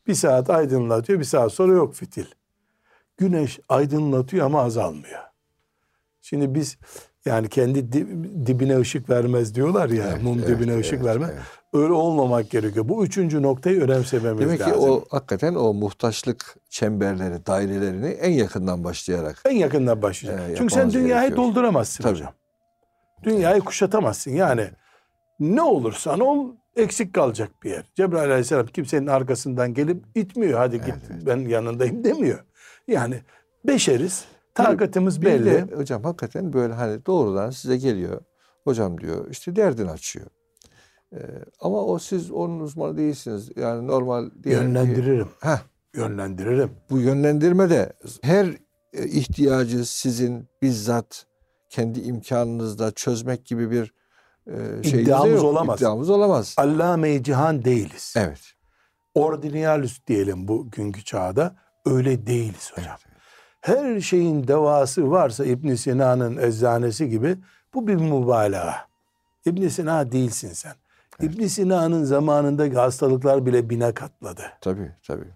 [0.08, 2.26] Bir saat aydınlatıyor, bir saat sonra yok fitil.
[3.18, 5.20] Güneş aydınlatıyor ama azalmıyor.
[6.22, 6.78] Şimdi biz
[7.26, 11.30] yani kendi di- dibine ışık vermez diyorlar ya, Evet, mum evet, dibine ışık evet, vermez.
[11.34, 11.42] evet.
[11.78, 12.90] Öyle olmamak gerekiyor.
[12.90, 14.90] Bu üçüncü noktayı önemsememiz Demek ki lazım.
[14.90, 20.50] o hakikaten o muhtaçlık çemberleri, dairelerini en yakından başlayarak En yakından başlayacak.
[20.50, 21.38] Ee, Çünkü sen dünyayı gerekiyor.
[21.38, 22.14] dolduramazsın Tabii.
[22.14, 22.34] hocam.
[23.24, 24.32] Dünyayı kuşatamazsın.
[24.32, 24.70] Yani
[25.40, 27.86] ne olursan ol eksik kalacak bir yer.
[27.96, 30.60] Cebrail aleyhisselam kimsenin arkasından gelip itmiyor.
[30.60, 32.40] Hadi git ben yanındayım demiyor.
[32.88, 33.22] Yani
[33.68, 34.26] beşeriz.
[34.56, 35.46] Takatimiz Bir belli.
[35.46, 38.22] de hocam hakikaten böyle hani doğrudan size geliyor.
[38.64, 40.26] Hocam diyor işte derdini açıyor.
[41.14, 41.18] Ee,
[41.62, 43.50] ama o siz onun uzmanı değilsiniz.
[43.56, 45.28] Yani normal ki- Yönlendiririm.
[45.40, 45.58] Heh,
[45.96, 46.72] Yönlendiririm.
[46.90, 48.46] bu yönlendirme de her
[48.94, 51.26] e, ihtiyacı sizin bizzat
[51.70, 53.94] kendi imkanınızda çözmek gibi bir
[54.48, 54.54] e,
[54.84, 55.44] de İddiamız yok.
[55.44, 55.80] olamaz.
[55.80, 56.56] İddiamız olamaz.
[56.58, 58.14] Allame-i cihan değiliz.
[58.18, 58.40] Evet.
[59.16, 61.56] Ordinalist diyelim bugünkü çağda.
[61.86, 62.98] Öyle değiliz hocam.
[63.02, 63.08] Evet.
[63.62, 67.38] her şeyin devası varsa İbn Sina'nın eczanesi gibi
[67.74, 68.76] bu bir mübalağa.
[69.46, 70.74] İbn Sina değilsin sen.
[71.22, 74.42] İbn Sina'nın zamanındaki hastalıklar bile bine katladı.
[74.62, 75.28] Tabii tabii.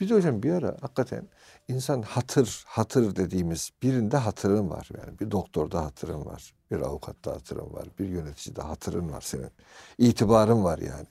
[0.00, 1.28] Bir de hocam bir ara hakikaten
[1.68, 4.88] insan hatır, hatır dediğimiz birinde hatırın var.
[4.98, 6.54] Yani bir doktorda hatırın var.
[6.70, 7.84] Bir avukatta hatırın var.
[7.98, 9.50] Bir yöneticide hatırın var senin.
[9.98, 11.06] İtibarın var yani.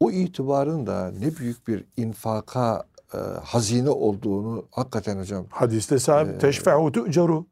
[0.00, 6.92] O itibarın da ne büyük bir infaka e, hazine olduğunu hakikaten hocam Hadiste sahip teşfe'u
[6.92, 7.46] tu'ceru.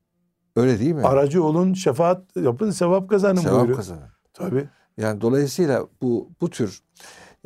[0.56, 1.02] öyle değil mi?
[1.06, 3.76] Aracı olun, şefaat yapın, sevap kazanın Sevap buyuruyor.
[3.76, 4.08] kazanın.
[4.34, 4.68] Tabii.
[4.96, 6.82] Yani dolayısıyla bu bu tür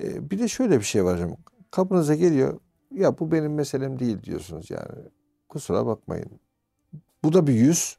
[0.03, 1.37] e, bir de şöyle bir şey var hocam.
[1.71, 2.61] Kapınıza geliyor.
[2.91, 5.03] Ya bu benim meselem değil diyorsunuz yani.
[5.49, 6.31] Kusura bakmayın.
[7.25, 7.97] Bu da bir yüz.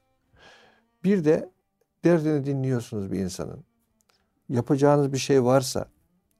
[1.03, 1.49] Bir de
[2.03, 3.63] derdini dinliyorsunuz bir insanın.
[4.49, 5.85] Yapacağınız bir şey varsa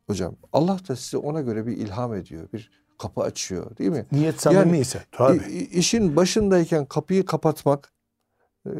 [0.08, 2.48] hocam Allah da size ona göre bir ilham ediyor.
[2.54, 4.06] Bir kapı açıyor değil mi?
[4.12, 5.04] Niyet samimi ise.
[5.12, 5.38] Tabii.
[5.38, 7.94] İ- i- işin başındayken kapıyı kapatmak
[8.66, 8.72] e,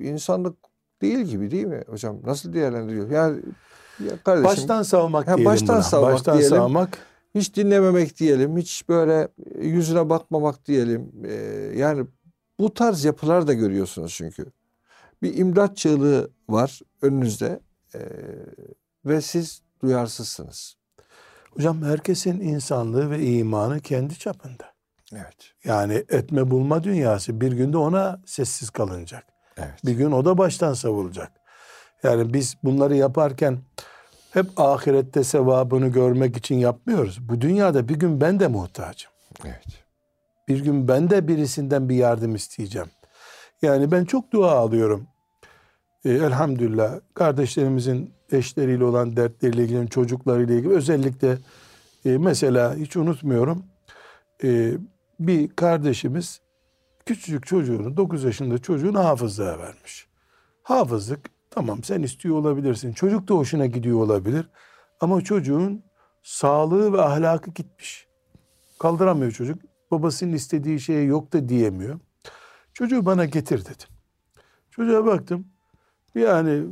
[0.00, 0.56] insanlık
[1.02, 2.20] değil gibi değil mi hocam?
[2.24, 3.10] Nasıl değerlendiriyor?
[3.10, 3.42] Yani
[4.04, 5.82] ya kardeşim baştan savmak diyelim baştan buna.
[5.82, 6.56] savmak baştan diyelim.
[6.56, 6.98] savmak.
[7.34, 9.28] hiç dinlememek diyelim, hiç böyle
[9.58, 11.12] yüzüne bakmamak diyelim.
[11.24, 11.34] E,
[11.76, 12.06] yani
[12.58, 14.46] bu tarz yapılar da görüyorsunuz çünkü.
[15.22, 17.60] Bir imdat çığlığı var önünüzde
[17.94, 18.00] e,
[19.04, 20.76] ve siz duyarsızsınız.
[21.50, 24.64] Hocam herkesin insanlığı ve imanı kendi çapında.
[25.12, 25.52] Evet.
[25.64, 29.35] Yani etme bulma dünyası bir günde ona sessiz kalınacak.
[29.56, 29.84] Evet.
[29.84, 31.32] Bir gün o da baştan savulacak.
[32.02, 33.58] Yani biz bunları yaparken
[34.30, 37.28] hep ahirette sevabını görmek için yapmıyoruz.
[37.28, 39.12] Bu dünyada bir gün ben de muhtacım.
[39.44, 39.64] Evet.
[40.48, 42.88] Bir gün ben de birisinden bir yardım isteyeceğim.
[43.62, 45.06] Yani ben çok dua alıyorum.
[46.04, 51.38] Ee, elhamdülillah kardeşlerimizin eşleriyle olan dertleriyle ilgili, çocuklarıyla ilgili özellikle
[52.04, 53.64] e, mesela hiç unutmuyorum
[54.44, 54.72] e,
[55.20, 56.40] bir kardeşimiz
[57.06, 60.06] küçücük çocuğunu 9 yaşında çocuğunu hafızlığa vermiş.
[60.62, 62.92] Hafızlık tamam sen istiyor olabilirsin.
[62.92, 64.50] Çocuk da hoşuna gidiyor olabilir.
[65.00, 65.82] Ama çocuğun
[66.22, 68.06] sağlığı ve ahlakı gitmiş.
[68.78, 69.62] Kaldıramıyor çocuk.
[69.90, 72.00] Babasının istediği şeye yok da diyemiyor.
[72.74, 73.88] Çocuğu bana getir dedim.
[74.70, 75.46] Çocuğa baktım.
[76.14, 76.64] Yani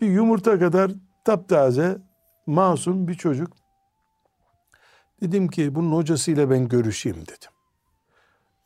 [0.00, 0.92] bir yumurta kadar
[1.24, 1.98] taptaze,
[2.46, 3.52] masum bir çocuk.
[5.22, 7.50] Dedim ki bunun hocasıyla ben görüşeyim dedim.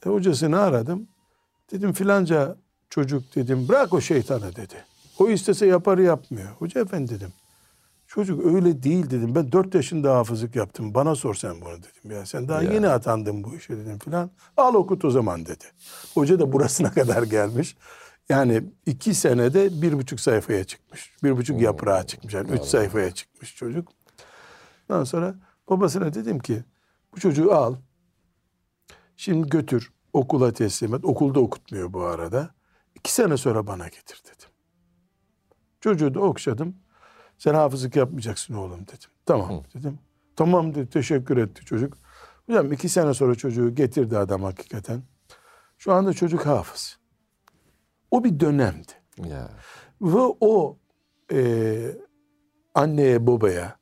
[0.07, 1.09] E, hocasını aradım.
[1.73, 2.57] Dedim filanca
[2.91, 4.85] çocuk dedim bırak o şeytanı dedi.
[5.19, 6.49] O istese yapar yapmıyor.
[6.51, 7.33] Hoca efendi dedim.
[8.07, 9.35] Çocuk öyle değil dedim.
[9.35, 10.95] Ben dört yaşında hafızlık yaptım.
[10.95, 12.11] Bana sor sen bunu dedim.
[12.17, 12.73] Ya sen daha Ya.
[12.73, 14.31] yeni atandın bu işe dedim filan.
[14.57, 15.65] Al okut o zaman dedi.
[16.15, 17.77] Hoca da burasına kadar gelmiş.
[18.29, 21.13] Yani iki senede bir buçuk sayfaya çıkmış.
[21.23, 22.35] Bir buçuk yaprağa çıkmış.
[22.35, 23.89] Yani üç sayfaya çıkmış çocuk.
[24.89, 25.35] Ondan sonra
[25.71, 26.65] babasına dedim ki
[27.15, 27.75] bu çocuğu al.
[29.17, 31.05] Şimdi götür okula teslim et.
[31.05, 32.55] Okulda okutmuyor bu arada.
[32.95, 34.49] İki sene sonra bana getir dedim.
[35.81, 36.77] Çocuğu da okşadım.
[37.39, 39.11] Sen hafızlık yapmayacaksın oğlum dedim.
[39.27, 39.99] Tamam dedim.
[40.37, 41.99] Tamam dedi teşekkür etti çocuk.
[42.47, 45.03] Hocam iki sene sonra çocuğu getirdi adam hakikaten.
[45.79, 46.99] Şu anda çocuk hafız.
[48.11, 48.93] O bir dönemdi.
[49.25, 49.51] Ya.
[50.01, 50.79] Ve o
[51.33, 51.99] e,
[52.75, 53.77] anneye babaya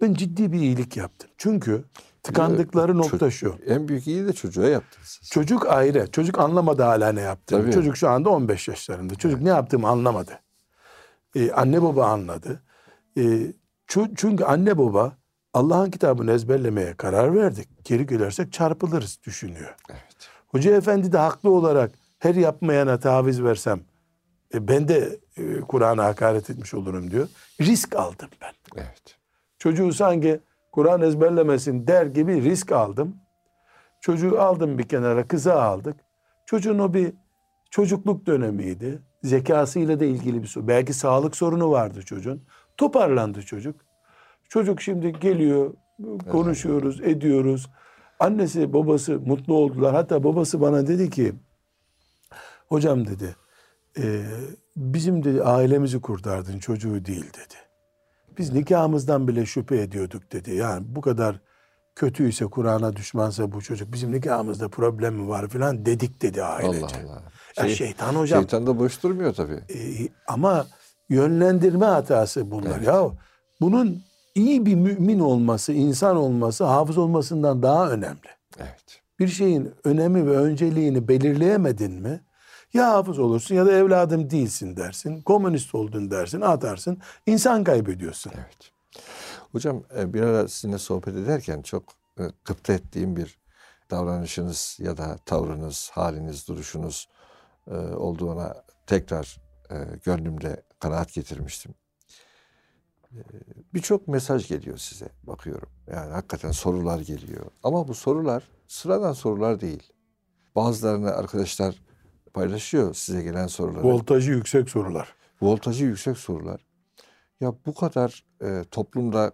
[0.00, 1.30] ben ciddi bir iyilik yaptım.
[1.36, 1.84] Çünkü
[2.22, 3.54] tıkandıkları Ço- nokta şu.
[3.66, 5.30] En büyük iyi de çocuğa yaptınız siz.
[5.30, 6.10] Çocuk ayrı.
[6.10, 7.62] Çocuk anlamadı hala ne yaptığını.
[7.62, 7.72] Tabii.
[7.72, 9.14] Çocuk şu anda 15 yaşlarında.
[9.14, 10.40] Çocuk ne yaptığımı anlamadı.
[11.36, 12.62] Ee, anne baba anladı.
[13.18, 13.52] Ee,
[14.16, 15.12] çünkü anne baba
[15.54, 17.84] Allah'ın kitabını ezberlemeye karar verdik.
[17.84, 19.74] Geri gülersek çarpılırız düşünüyor.
[19.90, 20.28] Evet.
[20.46, 23.80] Hoca efendi de haklı olarak her yapmayana taviz versem
[24.54, 27.28] e, ben de e, Kur'an'a hakaret etmiş olurum diyor.
[27.60, 28.52] Risk aldım ben.
[28.76, 29.16] Evet.
[29.58, 30.40] Çocuğu sanki
[30.78, 33.16] Kur'an ezberlemesin der gibi risk aldım.
[34.00, 35.96] Çocuğu aldım bir kenara, kıza aldık.
[36.46, 37.12] Çocuğun o bir
[37.70, 39.02] çocukluk dönemiydi.
[39.22, 40.68] Zekasıyla da ilgili bir sorun.
[40.68, 42.42] Belki sağlık sorunu vardı çocuğun.
[42.76, 43.80] Toparlandı çocuk.
[44.48, 45.74] Çocuk şimdi geliyor,
[46.30, 47.70] konuşuyoruz, ediyoruz.
[48.20, 49.94] Annesi, babası mutlu oldular.
[49.94, 51.32] Hatta babası bana dedi ki,
[52.68, 53.36] hocam dedi,
[53.98, 54.22] "e,
[54.76, 57.67] bizim dedi ailemizi kurtardın, çocuğu değil dedi.
[58.38, 60.54] Biz nikahımızdan bile şüphe ediyorduk dedi.
[60.54, 61.40] Yani bu kadar
[61.94, 66.86] kötüyse Kur'an'a düşmansa bu çocuk bizim nikahımızda problem mi var filan dedik dedi ailece.
[66.86, 67.22] Allah Allah.
[67.56, 69.60] Ya Şey- şeytan hocam Şeytan da boş durmuyor tabii.
[69.74, 70.66] e, ama
[71.08, 72.76] yönlendirme hatası bunlar.
[72.76, 72.86] Evet.
[72.86, 73.10] Ya
[73.60, 74.02] bunun
[74.34, 78.28] iyi bir mümin olması, insan olması hafız olmasından daha önemli.
[78.58, 79.00] Evet.
[79.18, 82.20] Bir şeyin önemi ve önceliğini belirleyemedin mi?
[82.74, 85.22] Ya hafız olursun ya da evladım değilsin dersin.
[85.22, 86.98] Komünist oldun dersin, atarsın.
[87.26, 88.32] İnsan kaybediyorsun.
[88.36, 88.72] Evet.
[89.52, 93.38] Hocam e, bir ara sizinle sohbet ederken çok e, gıpta ettiğim bir
[93.90, 97.08] davranışınız ya da tavrınız, haliniz, duruşunuz
[97.70, 99.48] e, olduğuna tekrar
[100.04, 101.74] gönlümde kanaat getirmiştim.
[103.74, 105.68] Birçok mesaj geliyor size bakıyorum.
[105.86, 107.46] Yani hakikaten sorular geliyor.
[107.62, 109.92] Ama bu sorular sıradan sorular değil.
[110.56, 111.74] Bazılarını arkadaşlar
[112.42, 115.14] paylaşıyor size gelen soruları Voltajı yüksek sorular.
[115.42, 116.66] voltajı yüksek sorular.
[117.40, 119.32] Ya bu kadar e, toplumda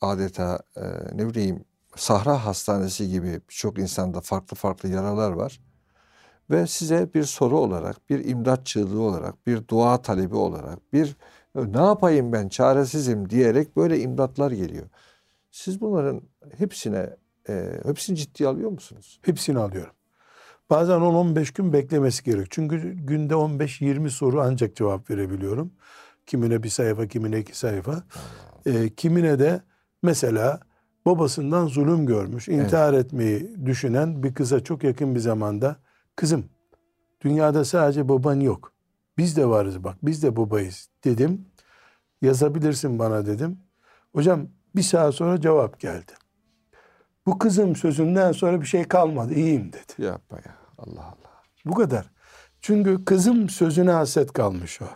[0.00, 0.82] adeta e,
[1.14, 1.64] ne bileyim
[1.96, 5.60] sahra hastanesi gibi birçok insanda farklı farklı yaralar var.
[6.50, 11.16] Ve size bir soru olarak, bir imdat çığlığı olarak, bir dua talebi olarak, bir
[11.56, 14.86] "E, ne yapayım ben çaresizim diyerek böyle imdatlar geliyor.
[15.50, 16.22] Siz bunların
[16.58, 17.16] hepsine
[17.48, 19.20] e, hepsini ciddiye alıyor musunuz?
[19.22, 19.92] Hepsini alıyorum.
[20.70, 22.46] Bazen 10-15 gün beklemesi gerek.
[22.50, 25.72] Çünkü günde 15-20 soru ancak cevap verebiliyorum.
[26.26, 28.02] Kimine bir sayfa, kimine iki sayfa.
[28.66, 29.60] Ee, kimine de
[30.02, 30.60] mesela
[31.06, 35.76] babasından zulüm görmüş, intihar etmeyi düşünen bir kıza çok yakın bir zamanda
[36.16, 36.44] kızım
[37.20, 38.72] dünyada sadece baban yok.
[39.18, 41.46] Biz de varız bak biz de babayız dedim.
[42.22, 43.58] Yazabilirsin bana dedim.
[44.12, 46.12] Hocam bir saat sonra cevap geldi.
[47.26, 50.06] Bu kızım sözünden sonra bir şey kalmadı iyiyim dedi.
[50.06, 51.42] Yapma ya Allah Allah.
[51.64, 52.10] Bu kadar.
[52.60, 54.86] Çünkü kızım sözüne haset kalmış o.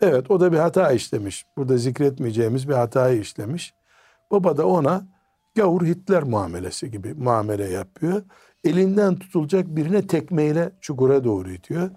[0.00, 1.46] Evet o da bir hata işlemiş.
[1.56, 3.74] Burada zikretmeyeceğimiz bir hatayı işlemiş.
[4.30, 5.06] Baba da ona
[5.54, 8.22] gavur Hitler muamelesi gibi muamele yapıyor.
[8.64, 11.90] Elinden tutulacak birine tekmeyle çukura doğru itiyor.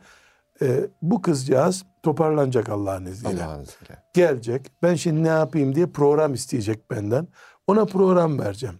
[0.61, 3.45] Ee, bu kızcağız toparlanacak Allah'ın izniyle.
[3.45, 4.03] Allah'ın izniyle.
[4.13, 4.71] Gelecek.
[4.83, 7.27] Ben şimdi ne yapayım diye program isteyecek benden.
[7.67, 8.75] Ona program vereceğim.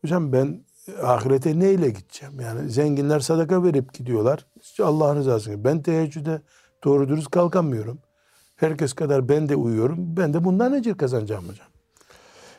[0.00, 0.64] Hocam ben
[1.02, 2.40] ahirete neyle gideceğim?
[2.40, 4.46] Yani zenginler sadaka verip gidiyorlar.
[4.62, 5.64] İşte Allah rızası.
[5.64, 6.42] Ben teheccüde
[6.84, 7.98] doğru dürüst kalkamıyorum.
[8.56, 10.16] Herkes kadar ben de uyuyorum.
[10.16, 11.66] Ben de bundan ecir kazanacağım hocam.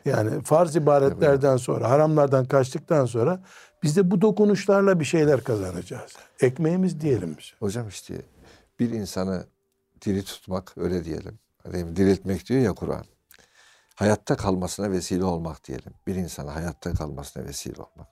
[0.06, 3.44] Yani farz ibadetlerden sonra, haramlardan kaçtıktan sonra
[3.84, 6.12] biz de bu dokunuşlarla bir şeyler kazanacağız.
[6.42, 7.36] Ekmeğimiz diyelim.
[7.60, 8.22] Hocam işte
[8.80, 9.46] bir insanı
[10.06, 11.40] diri tutmak öyle diyelim.
[11.64, 13.04] Hani diriltmek diyor ya Kur'an.
[13.98, 15.94] Hayatta kalmasına vesile olmak diyelim.
[16.08, 18.08] Bir insana hayatta kalmasına vesile olmak.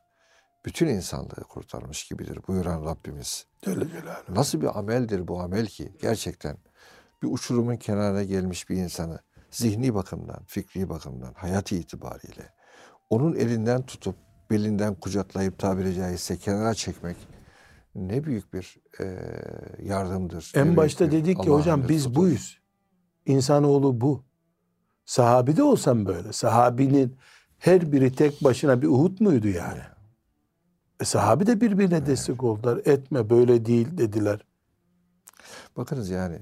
[0.65, 3.45] Bütün insanlığı kurtarmış gibidir buyuran Rabbimiz.
[4.29, 6.57] Nasıl bir ameldir bu amel ki gerçekten
[7.23, 9.19] bir uçurumun kenarına gelmiş bir insanı
[9.51, 12.53] zihni bakımdan, fikri bakımdan, hayat itibariyle
[13.09, 14.15] onun elinden tutup
[14.49, 17.17] belinden kucaklayıp tabiri caizse kenara çekmek
[17.95, 19.17] ne büyük bir eee,
[19.83, 20.51] yardımdır.
[20.55, 22.15] En başta dedik ki hocam biz lütfudur.
[22.15, 22.59] buyuz.
[23.25, 24.23] İnsanoğlu bu.
[25.05, 26.33] Sahabide olsam böyle.
[26.33, 27.15] Sahabinin
[27.57, 29.81] her biri tek başına bir Uhud muydu yani?
[30.99, 32.81] E, sahabi de birbirine destek oldular.
[32.85, 34.39] Etme böyle değil dediler.
[35.77, 36.39] Bakınız yani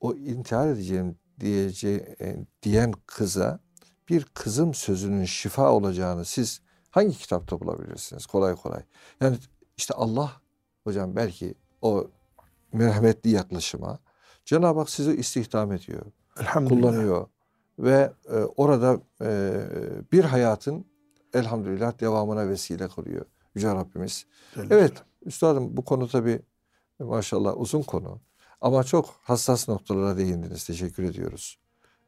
[0.00, 3.60] o intihar edeceğim diyece, e, diyen kıza
[4.08, 8.82] bir kızım sözünün şifa olacağını siz hangi kitapta bulabilirsiniz kolay kolay?
[9.20, 9.36] Yani
[9.76, 10.32] işte Allah
[10.84, 12.10] hocam belki o
[12.72, 13.98] merhametli yaklaşıma
[14.44, 16.06] Cenab-ı Hak sizi istihdam ediyor,
[16.54, 17.26] kullanıyor
[17.78, 19.52] ve e, orada e,
[20.12, 20.84] bir hayatın
[21.34, 23.24] elhamdülillah devamına vesile kılıyor
[23.54, 24.26] Yüce Rabbimiz.
[24.54, 24.92] Celle Evet
[25.24, 26.42] üstadım bu konu tabi
[26.98, 28.20] maşallah uzun konu
[28.60, 30.64] ama çok hassas noktalara değindiniz.
[30.64, 31.58] Teşekkür ediyoruz.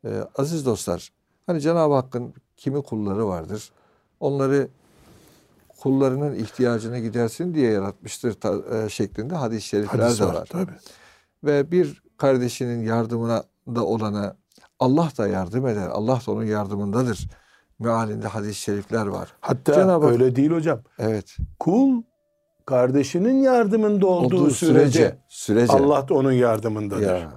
[0.04, 1.12] Ee, aziz dostlar
[1.46, 3.70] hani Cenab-ı Hakk'ın kimi kulları vardır?
[4.20, 4.68] Onları
[5.78, 10.46] kullarının ihtiyacını gidersin diye yaratmıştır ta- e, şeklinde hadis-i şerifler Hadis de var, var.
[10.46, 10.72] tabii.
[11.44, 13.44] Ve bir kardeşinin yardımına
[13.74, 14.36] da olana
[14.80, 15.88] Allah da yardım eder.
[15.88, 17.28] Allah da onun yardımındadır.
[17.78, 19.32] Mealinde hadis-i şerifler var.
[19.40, 20.80] Hatta Cenab-ı Hak- öyle değil hocam.
[20.98, 21.36] Evet.
[21.58, 22.02] Kul
[22.66, 25.72] kardeşinin yardımında olduğu, Olduğu sürece, sürece, sürece.
[25.72, 27.02] Allah da onun yardımındadır.
[27.02, 27.32] Ya.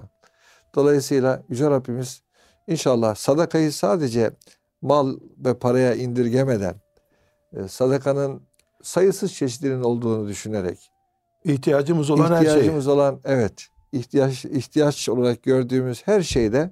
[0.74, 2.22] Dolayısıyla Yüce Rabbimiz
[2.66, 4.30] inşallah sadakayı sadece
[4.82, 6.74] mal ve paraya indirgemeden
[7.56, 8.42] e, sadakanın
[8.82, 10.90] sayısız çeşidinin olduğunu düşünerek
[11.44, 12.46] İhtiyacımız olan her şey.
[12.48, 16.70] ihtiyacımız olan evet ihtiyaç ihtiyaç olarak gördüğümüz her şeyde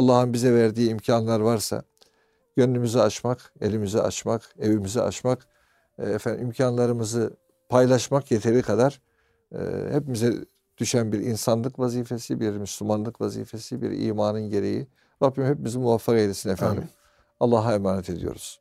[0.00, 1.82] Allah'ın bize verdiği imkanlar varsa
[2.56, 5.46] gönlümüzü açmak, elimizi açmak, evimizi açmak,
[5.98, 7.36] e, efendim imkanlarımızı
[7.68, 9.00] paylaşmak yeteri kadar
[9.52, 9.58] e,
[9.92, 10.34] hepimize
[10.78, 14.86] düşen bir insanlık vazifesi, bir Müslümanlık vazifesi, bir imanın gereği.
[15.22, 16.78] Rabbim hepimizi muvaffak eylesin efendim.
[16.78, 16.90] Amin.
[17.40, 18.60] Allah'a emanet ediyoruz.